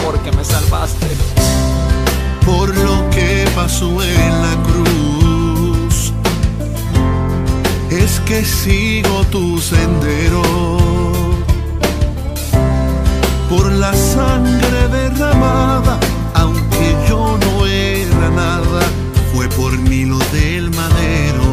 porque 0.04 0.32
me 0.32 0.44
salvaste. 0.44 1.06
Por 2.44 2.76
lo 2.76 3.08
que 3.10 3.48
pasó 3.54 4.02
en 4.02 4.42
la 4.42 4.62
cruz, 4.62 6.12
es 7.90 8.20
que 8.20 8.44
sigo 8.44 9.24
tu 9.30 9.58
sendero. 9.60 10.42
Por 13.48 13.72
la 13.72 13.94
sangre 13.94 14.88
derramada, 14.88 15.98
aunque 16.34 16.96
yo 17.08 17.38
no 17.38 17.66
era 17.66 18.30
nada, 18.30 18.80
fue 19.32 19.48
por 19.48 19.72
mí 19.78 20.04
lo 20.04 20.18
del 20.32 20.70
madero. 20.70 21.43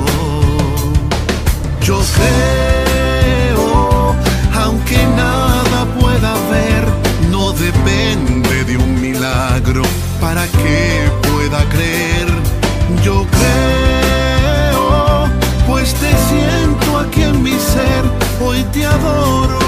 Yo 1.91 1.99
creo, 2.15 4.15
aunque 4.63 5.05
nada 5.07 5.85
pueda 5.99 6.35
ver, 6.49 6.85
no 7.29 7.51
depende 7.51 8.63
de 8.63 8.77
un 8.77 9.01
milagro 9.01 9.83
para 10.21 10.47
que 10.47 11.11
pueda 11.29 11.65
creer. 11.65 12.29
Yo 13.03 13.27
creo, 13.37 15.29
pues 15.67 15.93
te 15.95 16.11
siento 16.29 16.97
aquí 16.97 17.23
en 17.23 17.43
mi 17.43 17.59
ser, 17.59 18.05
hoy 18.39 18.63
te 18.71 18.85
adoro 18.85 19.60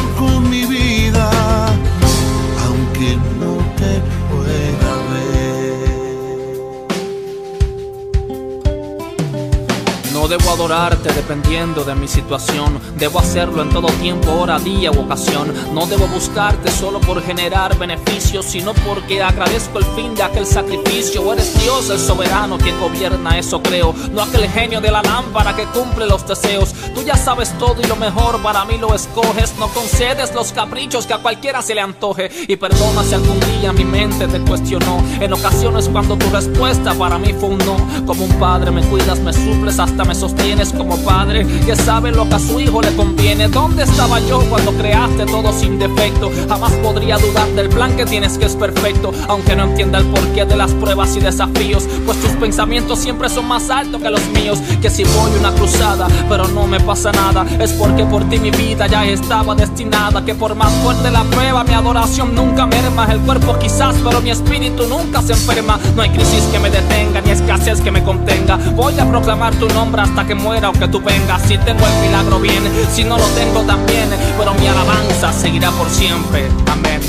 debo 10.37 10.49
adorarte 10.49 11.13
dependiendo 11.13 11.83
de 11.83 11.93
mi 11.93 12.07
situación. 12.07 12.79
Debo 12.97 13.19
hacerlo 13.19 13.61
en 13.61 13.69
todo 13.69 13.87
tiempo, 14.01 14.31
hora, 14.31 14.57
día 14.57 14.89
u 14.91 15.01
ocasión. 15.01 15.53
No 15.73 15.85
debo 15.85 16.07
buscarte 16.07 16.71
solo 16.71 16.99
por 16.99 17.21
generar 17.21 17.77
beneficios, 17.77 18.45
sino 18.45 18.73
porque 18.73 19.21
agradezco 19.21 19.77
el 19.77 19.85
fin 19.95 20.15
de 20.15 20.23
aquel 20.23 20.47
sacrificio. 20.47 21.31
Eres 21.33 21.53
Dios 21.61 21.87
el 21.91 21.99
soberano 21.99 22.57
quien 22.57 22.79
gobierna, 22.79 23.37
eso 23.37 23.61
creo. 23.61 23.93
No 24.11 24.23
aquel 24.23 24.49
genio 24.49 24.81
de 24.81 24.89
la 24.89 25.03
lámpara 25.03 25.55
que 25.55 25.65
cumple 25.65 26.07
los 26.07 26.25
deseos. 26.27 26.73
Tú 26.95 27.03
ya 27.03 27.15
sabes 27.15 27.55
todo 27.59 27.75
y 27.83 27.85
lo 27.85 27.95
mejor 27.95 28.41
para 28.41 28.65
mí 28.65 28.79
lo 28.79 28.95
escoges. 28.95 29.53
No 29.59 29.67
concedes 29.67 30.33
los 30.33 30.51
caprichos 30.51 31.05
que 31.05 31.13
a 31.13 31.19
cualquiera 31.19 31.61
se 31.61 31.75
le 31.75 31.81
antoje. 31.81 32.31
Y 32.47 32.55
perdona 32.55 33.03
si 33.03 33.13
algún 33.13 33.39
día 33.39 33.71
mi 33.71 33.85
mente 33.85 34.27
te 34.27 34.39
cuestionó. 34.39 34.97
En 35.19 35.31
ocasiones 35.31 35.89
cuando 35.89 36.17
tu 36.17 36.27
respuesta 36.31 36.95
para 36.95 37.19
mí 37.19 37.33
fue 37.33 37.49
un 37.49 37.59
no. 37.59 37.77
Como 38.07 38.25
un 38.25 38.33
padre 38.39 38.71
me 38.71 38.81
cuidas, 38.81 39.19
me 39.19 39.31
suples, 39.31 39.77
hasta 39.77 40.03
me 40.03 40.22
sostienes 40.29 40.71
como 40.71 40.95
padre 40.99 41.45
que 41.65 41.75
sabe 41.75 42.09
lo 42.13 42.29
que 42.29 42.35
a 42.35 42.39
su 42.39 42.57
hijo 42.57 42.81
le 42.81 42.95
conviene. 42.95 43.49
¿Dónde 43.49 43.83
estaba 43.83 44.21
yo 44.21 44.39
cuando 44.49 44.71
creaste 44.71 45.25
todo 45.25 45.51
sin 45.51 45.77
defecto? 45.77 46.31
Jamás 46.47 46.71
podría 46.81 47.17
dudar 47.17 47.49
del 47.49 47.67
plan 47.67 47.97
que 47.97 48.05
tienes 48.05 48.37
que 48.37 48.45
es 48.45 48.55
perfecto, 48.55 49.11
aunque 49.27 49.53
no 49.53 49.63
entienda 49.65 49.99
el 49.99 50.05
porqué 50.05 50.45
de 50.45 50.55
las 50.55 50.71
pruebas 50.75 51.13
y 51.17 51.19
desafíos. 51.19 51.83
Pues 52.05 52.21
tus 52.21 52.31
pensamientos 52.37 52.99
siempre 52.99 53.27
son 53.27 53.49
más 53.49 53.69
altos 53.69 54.01
que 54.01 54.09
los 54.09 54.25
míos. 54.29 54.59
Que 54.81 54.89
si 54.89 55.03
voy 55.03 55.31
una 55.37 55.51
cruzada, 55.51 56.07
pero 56.29 56.47
no 56.47 56.67
me 56.67 56.79
pasa 56.79 57.11
nada, 57.11 57.45
es 57.59 57.73
porque 57.73 58.05
por 58.05 58.23
ti 58.29 58.39
mi 58.39 58.51
vida 58.51 58.87
ya 58.87 59.05
estaba 59.05 59.55
destinada. 59.55 60.23
Que 60.23 60.35
por 60.35 60.55
más 60.55 60.71
fuerte 60.83 61.11
la 61.11 61.23
prueba, 61.25 61.65
mi 61.65 61.73
adoración 61.73 62.33
nunca 62.33 62.65
merma. 62.65 63.11
El 63.11 63.19
cuerpo 63.19 63.59
quizás, 63.59 63.95
pero 64.01 64.21
mi 64.21 64.29
espíritu 64.29 64.87
nunca 64.87 65.21
se 65.21 65.33
enferma. 65.33 65.77
No 65.97 66.01
hay 66.01 66.11
crisis 66.11 66.43
que 66.45 66.59
me 66.59 66.69
detenga, 66.69 67.19
ni 67.19 67.31
escasez 67.31 67.81
que 67.81 67.91
me 67.91 68.01
contenga. 68.03 68.55
Voy 68.73 68.97
a 68.97 69.05
proclamar 69.05 69.53
tu 69.55 69.67
nombre 69.67 70.12
hasta 70.13 70.27
que 70.27 70.35
muera 70.35 70.69
o 70.69 70.73
que 70.73 70.87
tú 70.87 71.01
vengas. 71.01 71.41
Si 71.41 71.57
tengo 71.57 71.87
el 71.87 72.05
milagro 72.05 72.39
bien, 72.39 72.61
si 72.91 73.03
no 73.03 73.17
lo 73.17 73.25
tengo 73.29 73.61
también, 73.63 74.07
pero 74.37 74.53
mi 74.53 74.67
alabanza 74.67 75.33
seguirá 75.33 75.71
por 75.71 75.89
siempre. 75.89 76.49
Amén. 76.71 77.01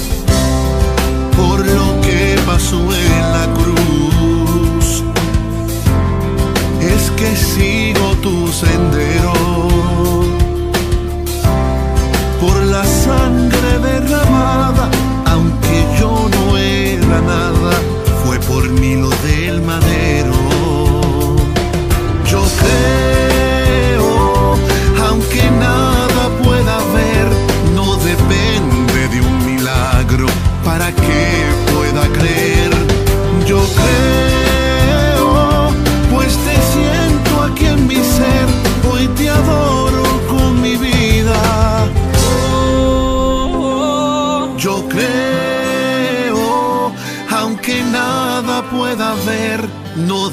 por 1.36 1.58
lo 1.66 2.00
que 2.00 2.38
pasó 2.46 2.78
en 2.78 3.32
la 3.32 3.46
cruz. 3.52 5.04
Es 6.80 7.10
que 7.10 7.36
sigo 7.36 8.14
tu 8.22 8.48
sendero. 8.48 9.43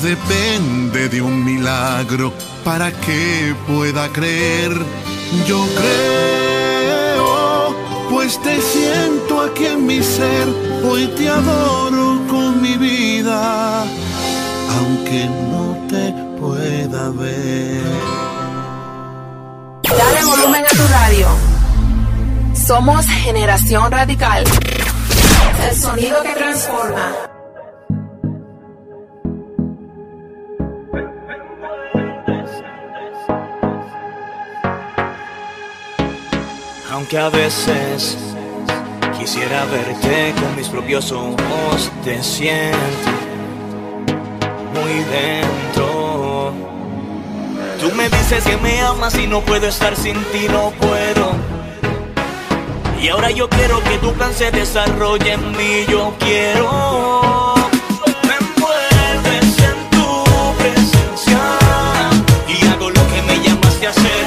depende 0.01 1.09
de 1.09 1.21
un 1.21 1.43
milagro 1.43 2.33
para 2.63 2.91
que 2.91 3.55
pueda 3.67 4.09
creer. 4.09 4.71
Yo 5.47 5.65
creo, 5.77 7.75
pues 8.09 8.41
te 8.41 8.61
siento 8.61 9.41
aquí 9.41 9.65
en 9.65 9.85
mi 9.85 10.01
ser, 10.01 10.47
hoy 10.83 11.07
te 11.17 11.29
adoro 11.29 12.19
con 12.27 12.61
mi 12.61 12.75
vida, 12.77 13.83
aunque 14.77 15.25
no 15.51 15.77
te 15.87 16.13
pueda 16.39 17.09
ver. 17.11 17.81
Dale 19.83 20.25
volumen 20.25 20.65
a 20.65 20.69
tu 20.69 20.87
radio. 20.87 21.27
Somos 22.53 23.05
generación 23.05 23.91
radical. 23.91 24.43
El 25.69 25.75
sonido 25.75 26.21
que 26.23 26.33
transforma. 26.33 27.30
que 37.11 37.17
a 37.17 37.27
veces 37.27 38.15
quisiera 39.19 39.65
verte 39.65 40.33
con 40.39 40.55
mis 40.55 40.69
propios 40.69 41.11
ojos, 41.11 41.91
te 42.05 42.23
siento 42.23 42.77
muy 44.73 44.93
dentro. 45.11 46.53
Tú 47.81 47.93
me 47.97 48.07
dices 48.07 48.45
que 48.45 48.55
me 48.55 48.79
amas 48.79 49.17
y 49.17 49.27
no 49.27 49.41
puedo 49.41 49.67
estar 49.67 49.93
sin 49.97 50.15
ti, 50.31 50.47
no 50.49 50.71
puedo. 50.79 51.33
Y 53.01 53.09
ahora 53.09 53.29
yo 53.29 53.49
quiero 53.49 53.83
que 53.83 53.97
tu 53.97 54.13
plan 54.13 54.33
se 54.33 54.49
desarrolle 54.49 55.33
en 55.33 55.51
mí, 55.51 55.85
yo 55.89 56.13
quiero. 56.17 57.55
Me 58.23 58.35
envuelves 58.39 59.59
en 59.59 59.89
tu 59.89 60.23
presencia 60.59 61.41
y 62.47 62.65
hago 62.67 62.89
lo 62.89 63.07
que 63.09 63.21
me 63.27 63.43
llamaste 63.43 63.87
a 63.87 63.89
hacer. 63.89 64.20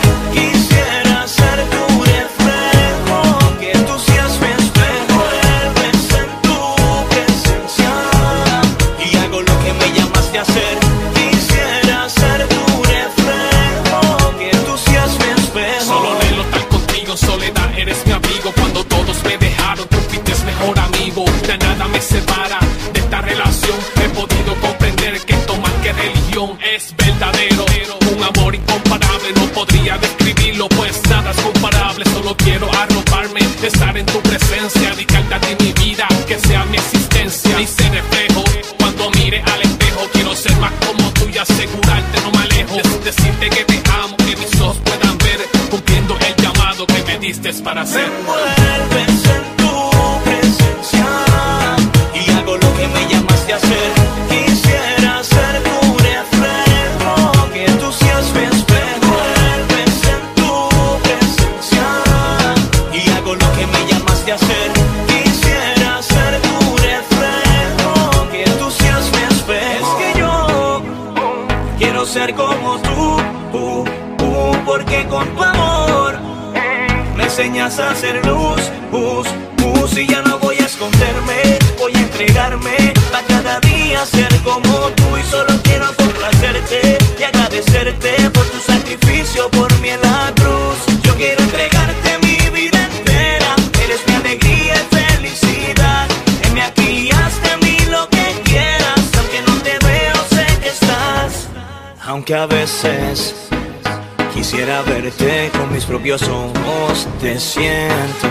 verte 104.83 105.51
con 105.57 105.73
mis 105.73 105.85
propios 105.85 106.23
ojos, 106.23 107.07
te 107.21 107.39
siento 107.39 108.29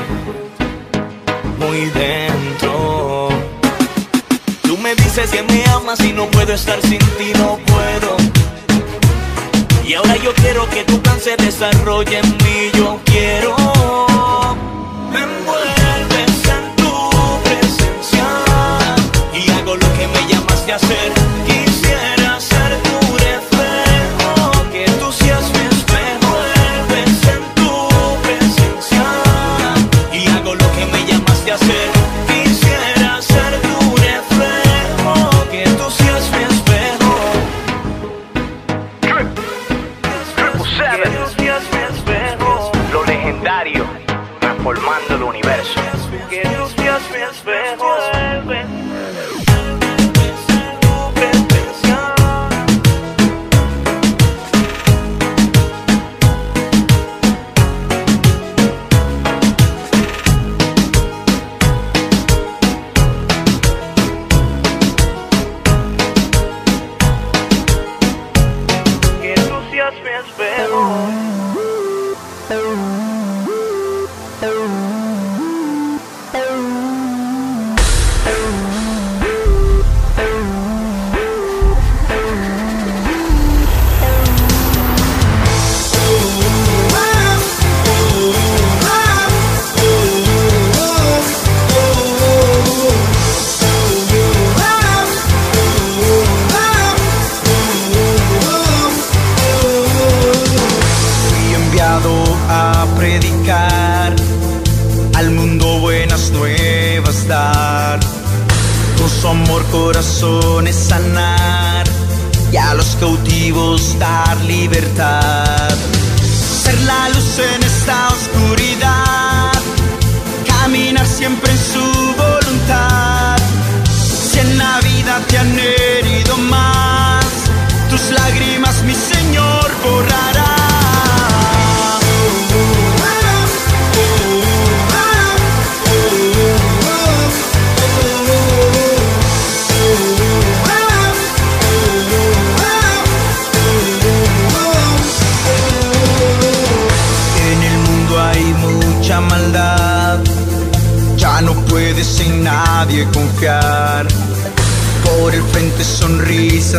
muy 1.57 1.85
dentro. 1.91 3.29
Tú 4.63 4.77
me 4.77 4.95
dices 4.95 5.29
que 5.31 5.43
me 5.43 5.63
amas 5.65 5.99
y 6.01 6.11
no 6.11 6.25
puedo 6.27 6.53
estar 6.53 6.81
sin 6.81 6.99
ti, 6.99 7.31
no 7.37 7.57
puedo. 7.65 8.17
Y 9.85 9.93
ahora 9.93 10.15
yo 10.17 10.33
quiero 10.35 10.69
que 10.69 10.83
tu 10.83 10.99
plan 11.01 11.19
se 11.19 11.35
desarrolle 11.37 12.19
en 12.19 12.29
mí, 12.37 12.71
yo 12.73 12.99
quiero. 13.05 13.55
Me 15.11 15.21
envuelves 15.21 16.47
en 16.57 16.75
tu 16.75 17.09
presencia 17.43 18.27
y 19.33 19.51
hago 19.51 19.75
lo 19.75 19.93
que 19.93 20.07
me 20.07 20.33
llamaste 20.33 20.73
a 20.73 20.75
hacer. 20.75 21.22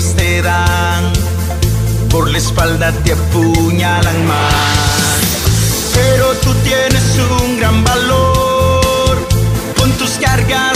Te 0.03 0.43
dan, 0.43 1.13
por 2.11 2.29
la 2.29 2.39
espalda 2.39 2.91
te 3.05 3.13
apuñalan 3.13 4.27
más. 4.27 5.21
Pero 5.95 6.33
tú 6.43 6.53
tienes 6.65 7.17
un 7.41 7.59
gran 7.59 7.85
valor, 7.85 9.29
con 9.77 9.93
tus 9.93 10.11
cargas 10.19 10.74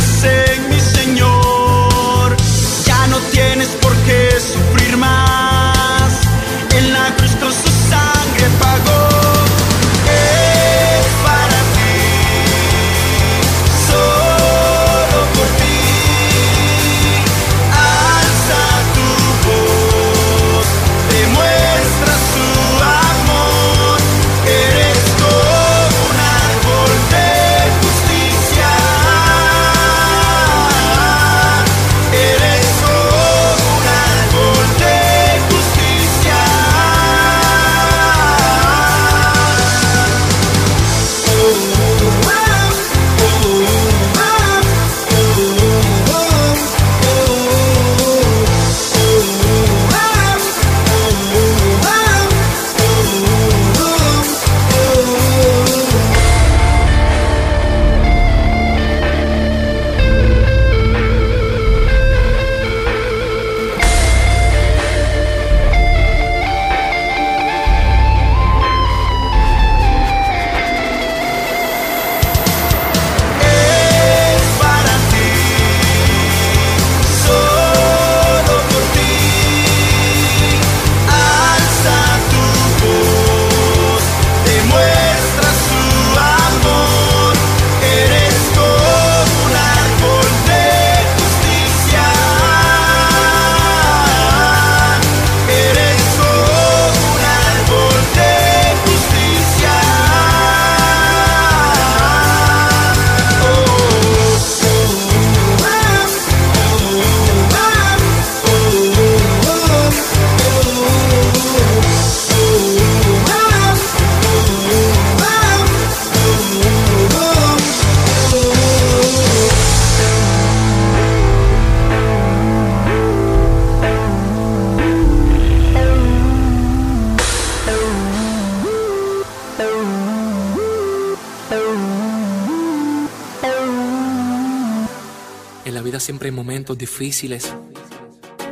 momentos 136.68 136.78
difíciles, 136.78 137.54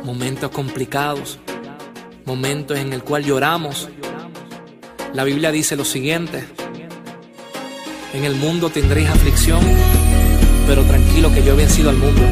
momentos 0.03 0.49
complicados, 0.49 1.37
momentos 2.25 2.79
en 2.79 2.91
el 2.91 3.03
cual 3.03 3.23
lloramos. 3.23 3.89
La 5.13 5.23
Biblia 5.23 5.51
dice 5.51 5.75
lo 5.75 5.85
siguiente: 5.85 6.43
En 8.15 8.23
el 8.23 8.35
mundo 8.35 8.71
tendréis 8.71 9.09
aflicción, 9.09 9.59
pero 10.65 10.81
tranquilo 10.83 11.31
que 11.31 11.43
yo 11.43 11.53
he 11.53 11.57
vencido 11.57 11.91
al 11.91 11.97
mundo. 11.97 12.23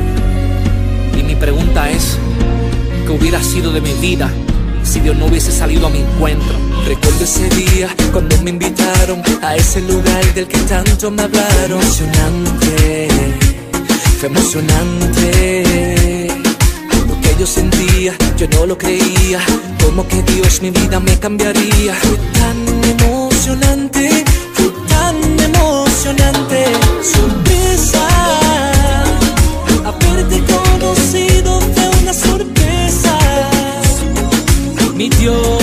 Y 1.19 1.24
mi 1.24 1.36
pregunta 1.36 1.91
es: 1.91 2.17
¿qué 3.06 3.12
hubiera 3.12 3.43
sido 3.43 3.71
de 3.71 3.82
mi 3.82 3.93
vida 3.93 4.32
si 4.84 5.02
Dios 5.02 5.15
no 5.15 5.28
hubiese 5.28 5.52
salido 5.52 5.86
a 5.86 5.89
mi 5.91 6.00
encuentro? 6.00 6.58
Recuerdo 6.88 7.24
ese 7.24 7.48
día 7.50 7.89
cuando 8.12 8.41
me 8.41 8.50
invitaron 8.50 9.21
a 9.43 9.56
ese 9.56 9.82
lugar 9.82 10.34
del 10.34 10.48
que 10.48 10.58
tanto 10.62 11.12
me 11.12 11.21
hablaron. 11.21 11.82
Fue 14.17 14.30
emocionante. 14.30 16.28
Lo 17.08 17.21
que 17.21 17.36
yo 17.39 17.45
sentía, 17.45 18.15
yo 18.38 18.47
no 18.49 18.65
lo 18.65 18.78
creía. 18.78 19.39
Como 19.84 20.08
que 20.08 20.21
Dios 20.23 20.62
mi 20.62 20.71
vida 20.71 20.99
me 20.99 21.17
cambiaría. 21.19 21.93
Fue 21.95 22.17
tan 22.39 22.58
emocionante, 22.84 24.25
fue 24.54 24.71
tan 24.88 25.15
emocionante. 25.39 26.65
Sorpresa, 27.01 28.08
haberte 29.86 30.41
conocido 30.54 31.60
fue 31.73 31.89
una 32.01 32.13
sorpresa. 32.13 33.17
Mi 34.95 35.10
Dios, 35.10 35.54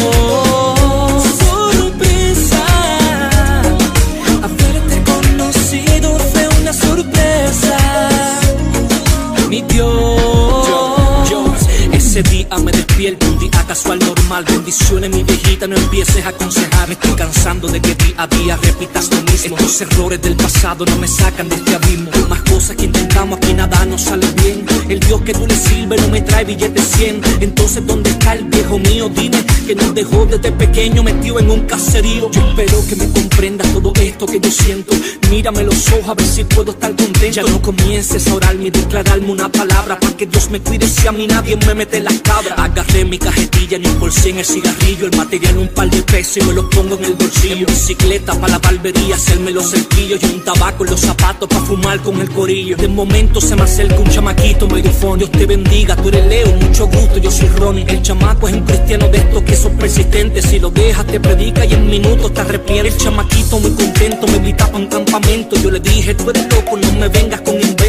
no 15.66 15.76
empieces 15.76 16.24
a 16.24 16.30
aconsejar. 16.30 16.88
Me 16.88 16.94
estoy 16.94 17.14
cansando 17.14 17.68
de 17.68 17.80
que 17.80 17.94
día 17.94 18.14
a 18.18 18.26
día 18.26 18.56
repitas 18.56 19.10
lo 19.10 19.22
mismo. 19.22 19.56
Estos 19.58 19.80
errores 19.82 20.20
del 20.20 20.36
pasado 20.36 20.84
no 20.84 20.96
me 20.96 21.08
sacan 21.08 21.48
de 21.48 21.56
este 21.56 21.74
abismo. 21.74 22.10
Cosas 22.52 22.76
que 22.76 22.84
intentamos, 22.84 23.38
aquí 23.38 23.54
nada 23.54 23.84
nos 23.86 24.02
sale 24.02 24.26
bien. 24.42 24.64
El 24.88 25.00
Dios 25.00 25.20
que 25.22 25.32
tú 25.32 25.46
le 25.46 25.56
sirves 25.56 26.00
no 26.02 26.08
me 26.08 26.20
trae 26.20 26.44
billetes 26.44 26.86
100. 26.96 27.22
Entonces, 27.40 27.86
¿dónde 27.86 28.10
está 28.10 28.34
el 28.34 28.44
viejo 28.44 28.78
mío? 28.78 29.08
Dime 29.08 29.42
que 29.66 29.74
nos 29.74 29.94
dejó 29.94 30.26
desde 30.26 30.52
pequeño 30.52 31.02
metido 31.02 31.38
en 31.38 31.50
un 31.50 31.60
caserío. 31.60 32.30
Yo 32.30 32.40
espero 32.48 32.84
que 32.86 32.96
me 32.96 33.08
comprendas 33.10 33.72
todo 33.72 33.92
esto 34.00 34.26
que 34.26 34.40
yo 34.40 34.50
siento. 34.50 34.94
Mírame 35.30 35.62
los 35.62 35.88
ojos 35.92 36.08
a 36.08 36.14
ver 36.14 36.26
si 36.26 36.44
puedo 36.44 36.72
estar 36.72 36.94
contento. 36.94 37.26
Ya 37.30 37.42
no 37.42 37.62
comiences 37.62 38.28
a 38.28 38.34
orarme 38.34 38.66
y 38.66 38.70
declararme 38.70 39.30
una 39.30 39.48
palabra 39.50 39.98
para 39.98 40.16
que 40.16 40.26
Dios 40.26 40.50
me 40.50 40.60
cuide 40.60 40.86
si 40.86 41.06
a 41.06 41.12
mí 41.12 41.26
nadie 41.26 41.56
me 41.56 41.74
mete 41.74 42.00
la 42.00 42.12
cabra. 42.22 42.54
Agarré 42.56 43.04
mi 43.04 43.18
cajetilla 43.18 43.78
ni 43.78 43.88
por 44.00 44.12
cien 44.12 44.38
el 44.38 44.44
cigarrillo, 44.44 45.06
el 45.06 45.16
material 45.16 45.58
un 45.58 45.68
par 45.68 45.88
de 45.88 46.02
pesos 46.02 46.38
y 46.38 46.42
me 46.42 46.52
los 46.52 46.66
pongo 46.66 46.96
en 46.98 47.04
el 47.04 47.14
bolsillo. 47.14 47.66
Bicicleta 47.66 48.34
para 48.34 48.54
la 48.54 48.58
barbería, 48.58 49.14
hacerme 49.14 49.52
los 49.52 49.70
cerquillos 49.70 50.20
y 50.22 50.26
un 50.26 50.44
tabaco 50.44 50.84
en 50.84 50.90
los 50.90 51.00
zapatos 51.00 51.48
para 51.48 51.62
fumar 51.62 52.00
con 52.02 52.20
el 52.20 52.28
De 52.42 52.88
momento 52.88 53.40
se 53.40 53.54
me 53.54 53.62
acerca 53.62 54.00
un 54.00 54.08
chamaquito 54.08 54.66
medio. 54.66 54.90
Dios 55.16 55.30
te 55.30 55.46
bendiga, 55.46 55.94
tú 55.94 56.08
eres 56.08 56.26
Leo, 56.26 56.48
mucho 56.56 56.88
gusto, 56.88 57.18
yo 57.18 57.30
soy 57.30 57.46
Ronnie. 57.46 57.84
El 57.86 58.02
chamaco 58.02 58.48
es 58.48 58.54
un 58.54 58.62
cristiano 58.62 59.08
de 59.10 59.18
estos 59.18 59.42
que 59.44 59.54
son 59.54 59.76
persistentes. 59.76 60.46
Si 60.46 60.58
lo 60.58 60.68
dejas, 60.70 61.06
te 61.06 61.20
predica 61.20 61.64
y 61.64 61.72
en 61.72 61.86
minutos 61.88 62.34
te 62.34 62.40
arrepientes. 62.40 62.94
El 62.94 63.00
chamaquito 63.00 63.60
muy 63.60 63.70
contento 63.70 64.26
me 64.26 64.38
invita 64.38 64.66
para 64.66 64.78
un 64.78 64.86
campamento. 64.86 65.54
Yo 65.54 65.70
le 65.70 65.78
dije, 65.78 66.16
tú 66.16 66.30
eres 66.30 66.42
loco, 66.52 66.76
no 66.78 66.92
me 66.98 67.08
vengas 67.08 67.42
con 67.42 67.54
inventos. 67.54 67.81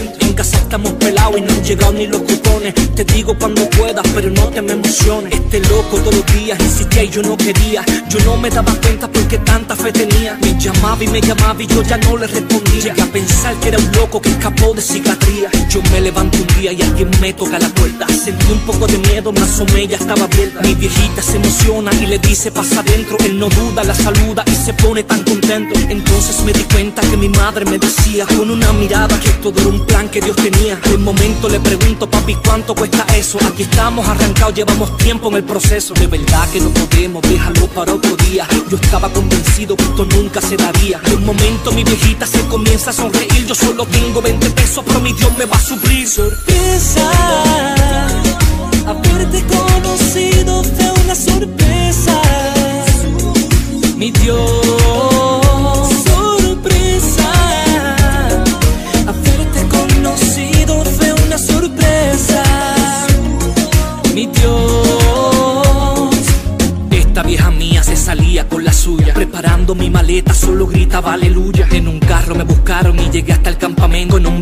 Casa 0.44 0.58
estamos 0.58 0.92
pelados 1.00 1.38
y 1.38 1.42
no 1.42 1.54
han 1.54 1.64
llegado 1.64 1.94
ni 1.94 2.06
los 2.06 2.22
cupones. 2.22 2.74
Te 2.96 3.06
digo 3.06 3.34
cuando 3.40 3.70
puedas, 3.70 4.06
pero 4.14 4.30
no 4.30 4.50
te 4.50 4.62
me 4.62 4.74
emociones. 4.74 5.34
Este 5.34 5.62
loco 5.62 5.96
todos 6.00 6.16
los 6.16 6.26
días 6.34 6.60
insistía 6.60 7.04
y 7.06 7.10
yo 7.10 7.22
no 7.22 7.38
quería. 7.38 7.86
Yo 8.10 8.20
no 8.26 8.36
me 8.36 8.50
daba 8.50 8.76
cuenta 8.82 9.10
porque 9.10 9.38
tanta 9.38 9.74
fe 9.74 9.94
tenía. 9.94 10.38
Me 10.42 10.60
llamaba 10.60 11.02
y 11.02 11.08
me 11.08 11.22
llamaba 11.22 11.64
y 11.64 11.68
yo 11.68 11.82
ya 11.84 11.96
no 11.96 12.18
le 12.18 12.28
respondía. 12.28 12.84
Llegué 12.84 13.02
a 13.02 13.06
pensar 13.06 13.56
que 13.62 13.70
era 13.70 13.78
un 13.78 13.90
loco 13.94 14.20
que 14.20 14.32
escapó 14.32 14.74
de 14.74 14.82
psiquiatría. 14.82 15.50
Yo 15.70 15.82
me 15.94 16.02
levanto 16.02 16.38
un 16.38 16.48
día 16.60 16.74
y 16.74 16.82
alguien 16.82 17.10
me 17.22 17.32
toca 17.32 17.58
la 17.58 17.70
puerta. 17.70 18.06
Sentí 18.10 18.52
un 18.52 18.60
poco 18.66 18.86
de 18.86 18.98
miedo, 18.98 19.32
me 19.32 19.40
asomé, 19.40 19.88
ya 19.88 19.96
estaba 19.96 20.26
abierta. 20.26 20.60
Mi 20.62 20.76
viejita 20.76 21.22
se 21.22 21.38
emociona 21.38 21.90
y 22.02 22.06
le 22.06 22.20
dice 22.20 22.52
pasa 22.52 22.82
adentro. 22.82 23.16
Él 23.24 23.40
no 23.40 23.48
duda, 23.48 23.82
la 23.86 23.96
saluda 23.96 24.44
y 24.46 24.56
se 24.56 24.74
pone 24.74 25.04
tan 25.04 25.24
contento. 25.24 25.80
Entonces 25.88 26.44
me 26.44 26.52
di 26.52 26.64
cuenta 26.64 27.02
que 27.02 27.16
mi 27.16 27.30
madre 27.30 27.64
me 27.64 27.78
decía 27.78 28.26
con 28.26 28.52
una 28.52 28.74
mirada 28.74 29.18
que 29.22 29.30
todo 29.42 29.58
era 29.62 29.70
un 29.70 29.86
plan 29.86 30.10
que 30.10 30.20
Dios 30.20 30.33
tenía. 30.36 30.76
De 30.76 30.98
momento 30.98 31.50
le 31.50 31.60
pregunto, 31.60 32.10
papi, 32.10 32.36
¿cuánto 32.46 32.76
cuesta 32.76 33.06
eso? 33.16 33.38
Aquí 33.46 33.64
estamos 33.64 34.08
arrancados, 34.08 34.54
llevamos 34.56 34.96
tiempo 34.98 35.30
en 35.30 35.36
el 35.36 35.44
proceso. 35.44 35.94
De 35.94 36.08
verdad 36.08 36.50
que 36.52 36.60
no 36.60 36.70
podemos, 36.70 37.22
déjalo 37.24 37.68
para 37.68 37.94
otro 37.94 38.16
día. 38.18 38.48
Yo 38.70 38.78
estaba 38.78 39.10
convencido 39.10 39.76
que 39.76 39.84
esto 39.84 40.06
nunca 40.06 40.42
se 40.42 40.56
daría. 40.58 41.00
De 41.00 41.16
un 41.16 41.26
momento 41.26 41.72
mi 41.72 41.84
viejita 41.84 42.26
se 42.26 42.42
comienza 42.48 42.90
a 42.92 42.94
sonreír. 42.94 43.46
Yo 43.46 43.56
solo 43.56 43.86
tengo 43.86 44.22
20 44.22 44.50
pesos, 44.52 44.84
pero 44.86 45.00
mi 45.00 45.14
Dios 45.14 45.38
me 45.38 45.46
va 45.46 45.56
a 45.56 45.62
suplir. 45.62 46.08
Sorpresa, 46.08 47.12
solo 70.34 70.68
gritaba 70.68 71.14
aleluya. 71.14 71.68
En 71.72 71.88
un 71.88 72.00
carro 72.00 72.36
me 72.36 72.44
buscaron 72.44 73.00
y 73.00 73.10
llegué 73.10 73.34
hasta 73.34 73.50
el 73.50 73.53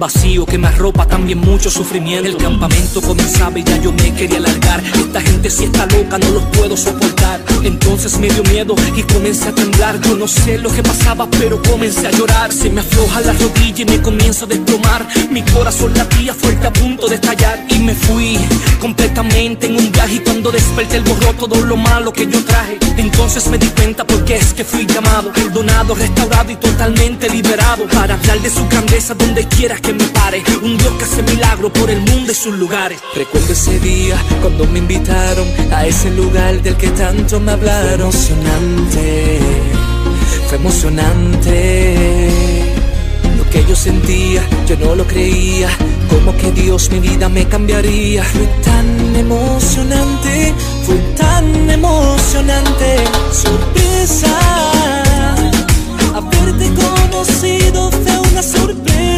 vacío 0.02 0.48
que 0.48 0.58
me 0.58 0.68
arropa 0.68 1.06
también 1.06 1.38
mucho 1.38 1.70
sufrimiento. 1.70 2.28
El 2.28 2.36
campamento 2.36 3.02
comenzaba 3.02 3.60
y 3.60 3.64
ya 3.64 3.78
yo 3.78 3.92
me 3.92 4.12
quería 4.16 4.40
largar. 4.40 4.84
Esta 4.84 5.22
gente 5.22 5.48
si 5.52 5.66
está 5.66 5.86
loca, 5.86 6.18
no 6.18 6.32
los 6.32 6.44
puedo 6.58 6.76
soportar. 6.76 7.40
Entonces 7.64 8.18
me 8.18 8.28
dio 8.28 8.44
miedo 8.46 8.76
y 8.96 9.04
comencé 9.04 9.50
a 9.50 9.54
temblar. 9.54 10.02
Yo 10.02 10.18
lo 10.18 10.72
que 10.72 10.82
pasaba, 10.82 11.30
pero 11.30 11.62
comencé 11.62 12.08
a 12.08 12.12
llorar. 12.12 12.52
Se 12.52 12.72
me 12.72 12.82
afloja 12.82 13.22
la 13.22 13.34
rodilla 13.34 13.84
y 13.84 13.86
me 13.86 14.02
comienzo 14.02 14.46
a 14.46 14.48
desplomar. 14.48 15.08
Mi 15.30 15.44
corazón 15.44 15.94
latía 15.94 16.34
fuerte 16.34 16.66
a 16.66 16.74
punto 16.74 17.08
de 17.08 17.16
estallar. 17.16 17.64
Y 17.70 17.78
me 17.80 17.94
fui 17.94 18.40
completamente 18.80 19.68
en 19.68 19.76
un 19.78 19.92
viaje. 19.92 20.16
Y 20.16 20.20
cuando 20.20 20.52
desperté, 20.52 20.98
el 20.98 21.04
borró 21.04 21.32
todo 21.34 21.62
lo 21.62 21.78
malo 21.78 22.12
que 22.12 22.26
yo 22.26 22.44
traje. 22.44 22.80
Entonces 22.98 23.48
me 23.50 23.60
di 23.60 23.68
cuenta 23.68 24.04
porque 24.04 24.36
es 24.38 24.52
que 24.54 24.64
fui 24.64 24.88
llamado, 24.88 25.32
perdonado, 25.32 25.94
restaurado 25.94 26.52
y 26.52 26.56
totalmente 26.56 27.30
liberado. 27.30 27.86
Para 27.88 28.16
hablar 28.16 28.42
de 28.42 28.50
su 28.50 28.68
grandeza 28.68 29.14
donde 29.14 29.48
quiera 29.48 29.76
que 29.78 29.91
me 29.94 30.06
pare. 30.06 30.44
Un 30.62 30.78
Dios 30.78 30.94
que 30.94 31.04
hace 31.04 31.24
milagro 31.24 31.72
por 31.72 31.90
el 31.90 32.00
mundo 32.02 32.32
y 32.32 32.36
sus 32.36 32.56
lugares. 32.56 33.00
Recuerdo 33.16 33.54
ese 33.54 33.80
día 33.80 34.16
cuando 34.42 34.66
me 34.68 34.80
invitaron 34.80 35.48
a 35.72 35.86
ese 35.86 36.12
lugar 36.12 36.62
del 36.62 36.76
que 36.76 36.90
tanto 36.90 37.40
me 37.40 37.52
hablaron. 37.52 38.12
Fue 38.12 38.30
emocionante, 38.32 39.40
fue 40.48 40.58
emocionante. 40.58 42.30
Lo 43.38 43.50
que 43.50 43.66
yo 43.66 43.76
sentía, 43.76 44.42
yo 44.68 44.78
no 44.78 44.96
lo 44.96 45.06
creía. 45.06 45.70
Como 46.10 46.36
que 46.38 46.52
Dios 46.52 46.90
mi 46.92 47.00
vida 47.00 47.30
me 47.30 47.48
cambiaría. 47.48 48.24
Fue 48.24 48.48
tan 48.64 49.16
emocionante, 49.16 50.54
fue 50.86 50.96
tan 51.18 51.70
emocionante. 51.70 52.98
Sorpresa, 53.32 54.38
haberte 56.14 56.70
conocido 56.74 57.90
fue 57.92 58.20
una 58.32 58.44
sorpresa. 58.44 59.11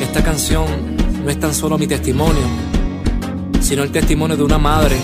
Esta 0.00 0.24
canción 0.24 0.66
no 1.24 1.30
es 1.30 1.38
tan 1.38 1.54
solo 1.54 1.78
mi 1.78 1.86
testimonio, 1.86 2.42
sino 3.60 3.84
el 3.84 3.92
testimonio 3.92 4.36
de 4.36 4.42
una 4.42 4.58
madre 4.58 4.96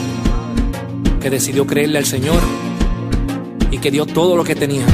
que 1.20 1.30
decidió 1.30 1.64
creerle 1.64 1.98
al 1.98 2.06
Señor 2.06 2.40
y 3.70 3.78
que 3.78 3.92
dio 3.92 4.04
todo 4.04 4.36
lo 4.36 4.42
que 4.42 4.56
tenía 4.56 4.84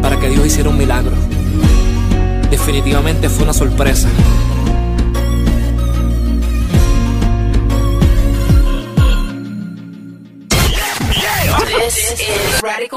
para 0.00 0.20
que 0.20 0.28
Dios 0.28 0.46
hiciera 0.46 0.70
un 0.70 0.78
milagro. 0.78 1.16
Definitivamente 2.52 3.28
fue 3.28 3.42
una 3.42 3.52
sorpresa. 3.52 4.08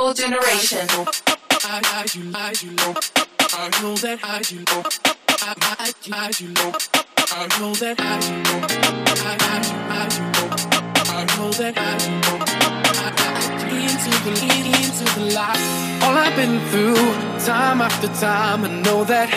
musical 0.01 0.13
generation. 0.13 0.87
All 16.03 16.17
I've 16.17 16.35
been 16.35 16.59
through, 16.69 16.95
time 17.45 17.81
after 17.81 18.07
time, 18.19 18.65
I 18.65 18.81
know 18.81 19.03
that 19.03 19.29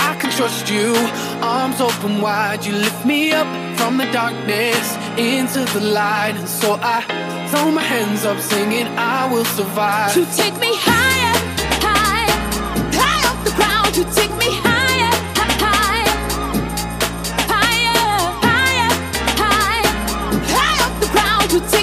I 0.00 0.14
can 0.20 0.30
trust 0.30 0.70
you. 0.70 0.94
Arms 1.42 1.80
open 1.80 2.20
wide, 2.20 2.64
you 2.64 2.72
lift 2.72 3.04
me 3.04 3.32
up 3.32 3.46
from 3.76 3.98
the 3.98 4.06
darkness 4.12 4.96
into 5.18 5.64
the 5.72 5.80
light, 5.80 6.34
and 6.36 6.48
so 6.48 6.74
I 6.80 7.31
throw 7.52 7.70
my 7.70 7.82
hands 7.82 8.24
up, 8.24 8.40
singing, 8.40 8.86
I 8.96 9.30
will 9.30 9.44
survive. 9.44 10.16
You 10.16 10.24
take 10.34 10.54
me 10.58 10.72
higher, 10.72 11.36
higher, 11.84 12.32
high 12.96 13.22
off 13.28 13.44
the 13.44 13.52
ground. 13.60 13.94
You 13.94 14.04
take 14.04 14.32
me 14.42 14.48
higher, 14.64 15.12
higher, 15.36 16.08
higher, 17.52 18.04
higher, 18.48 18.92
higher, 19.42 19.92
high 20.56 20.78
off 20.84 20.96
the 21.04 21.10
ground. 21.12 21.52
You 21.52 21.60
take 21.68 21.81